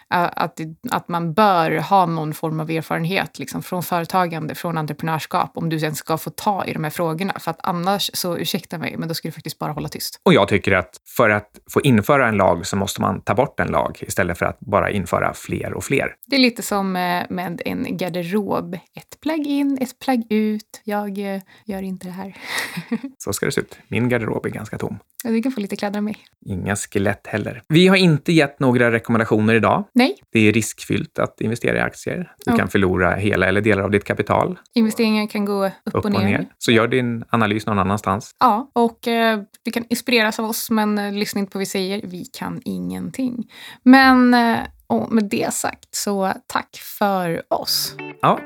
att, 0.07 0.59
att 0.91 1.07
man 1.07 1.33
bör 1.33 1.71
ha 1.71 2.05
någon 2.05 2.33
form 2.33 2.59
av 2.59 2.69
erfarenhet 2.69 3.39
liksom, 3.39 3.63
från 3.63 3.83
företagande, 3.83 4.55
från 4.55 4.77
entreprenörskap 4.77 5.51
om 5.53 5.69
du 5.69 5.77
ens 5.77 5.97
ska 5.97 6.17
få 6.17 6.29
ta 6.29 6.65
i 6.65 6.73
de 6.73 6.83
här 6.83 6.91
frågorna. 6.91 7.33
För 7.39 7.51
att 7.51 7.59
annars, 7.63 8.11
så 8.13 8.37
ursäkta 8.37 8.77
mig, 8.77 8.95
men 8.97 9.07
då 9.07 9.13
ska 9.13 9.27
du 9.27 9.31
faktiskt 9.31 9.59
bara 9.59 9.71
hålla 9.71 9.89
tyst. 9.89 10.19
Och 10.23 10.33
jag 10.33 10.47
tycker 10.47 10.71
att 10.71 11.01
för 11.17 11.29
att 11.29 11.49
få 11.69 11.81
införa 11.81 12.27
en 12.27 12.37
lag 12.37 12.65
så 12.65 12.75
måste 12.75 13.01
man 13.01 13.21
ta 13.21 13.33
bort 13.33 13.59
en 13.59 13.67
lag 13.67 13.97
istället 14.01 14.37
för 14.37 14.45
att 14.45 14.59
bara 14.59 14.91
införa 14.91 15.33
fler 15.33 15.73
och 15.73 15.83
fler. 15.83 16.15
Det 16.27 16.35
är 16.35 16.39
lite 16.39 16.61
som 16.61 16.91
med 16.91 17.61
en 17.65 17.97
garderob. 17.97 18.73
Ett 18.73 19.19
plagg 19.21 19.47
in, 19.47 19.77
ett 19.81 19.99
plagg 19.99 20.23
ut. 20.29 20.81
Jag 20.83 21.17
gör 21.65 21.81
inte 21.81 22.07
det 22.07 22.11
här. 22.11 22.37
så 23.17 23.33
ska 23.33 23.45
det 23.45 23.51
se 23.51 23.61
ut. 23.61 23.77
Min 23.87 24.09
garderob 24.09 24.45
är 24.45 24.49
ganska 24.49 24.77
tom. 24.77 24.99
Du 25.23 25.41
kan 25.41 25.51
få 25.51 25.61
lite 25.61 25.75
kläder 25.75 25.97
av 25.97 26.03
mig. 26.03 26.17
Inga 26.45 26.75
skelett 26.75 27.27
heller. 27.27 27.61
Vi 27.67 27.87
har 27.87 27.95
inte 27.95 28.31
gett 28.31 28.59
några 28.59 28.91
rekommendationer 28.91 29.34
idag. 29.55 29.83
Nej. 29.93 30.15
Det 30.31 30.39
är 30.47 30.53
riskfyllt 30.53 31.19
att 31.19 31.41
investera 31.41 31.77
i 31.77 31.79
aktier. 31.79 32.31
Du 32.45 32.51
oh. 32.51 32.57
kan 32.57 32.67
förlora 32.67 33.15
hela 33.15 33.47
eller 33.47 33.61
delar 33.61 33.83
av 33.83 33.91
ditt 33.91 34.03
kapital. 34.03 34.59
Investeringar 34.73 35.27
kan 35.27 35.45
gå 35.45 35.65
upp, 35.65 35.73
upp 35.83 36.05
och, 36.05 36.11
ner. 36.11 36.19
och, 36.19 36.25
ner. 36.25 36.47
Så 36.57 36.71
gör 36.71 36.87
din 36.87 37.23
analys 37.29 37.65
någon 37.65 37.79
annanstans. 37.79 38.35
Ja, 38.39 38.71
och 38.73 39.07
eh, 39.07 39.39
du 39.63 39.71
kan 39.71 39.85
inspireras 39.89 40.39
av 40.39 40.45
oss, 40.45 40.69
men 40.69 40.97
eh, 40.97 41.13
lyssna 41.13 41.39
inte 41.39 41.51
på 41.51 41.57
vad 41.57 41.61
vi 41.61 41.65
säger. 41.65 42.01
Vi 42.03 42.25
kan 42.25 42.61
ingenting. 42.65 43.51
Men 43.83 44.33
eh, 44.33 44.57
och 44.87 45.11
med 45.11 45.23
det 45.23 45.53
sagt, 45.53 45.95
så 45.95 46.33
tack 46.47 46.77
för 46.97 47.53
oss. 47.53 47.95
Ja, 48.21 48.39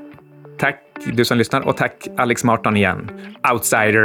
tack 0.57 0.79
du 1.05 1.25
som 1.25 1.37
lyssnar 1.37 1.61
och 1.61 1.77
tack 1.77 2.07
Alex 2.17 2.43
Martin 2.43 2.77
igen. 2.77 3.11
Outsider! 3.51 3.99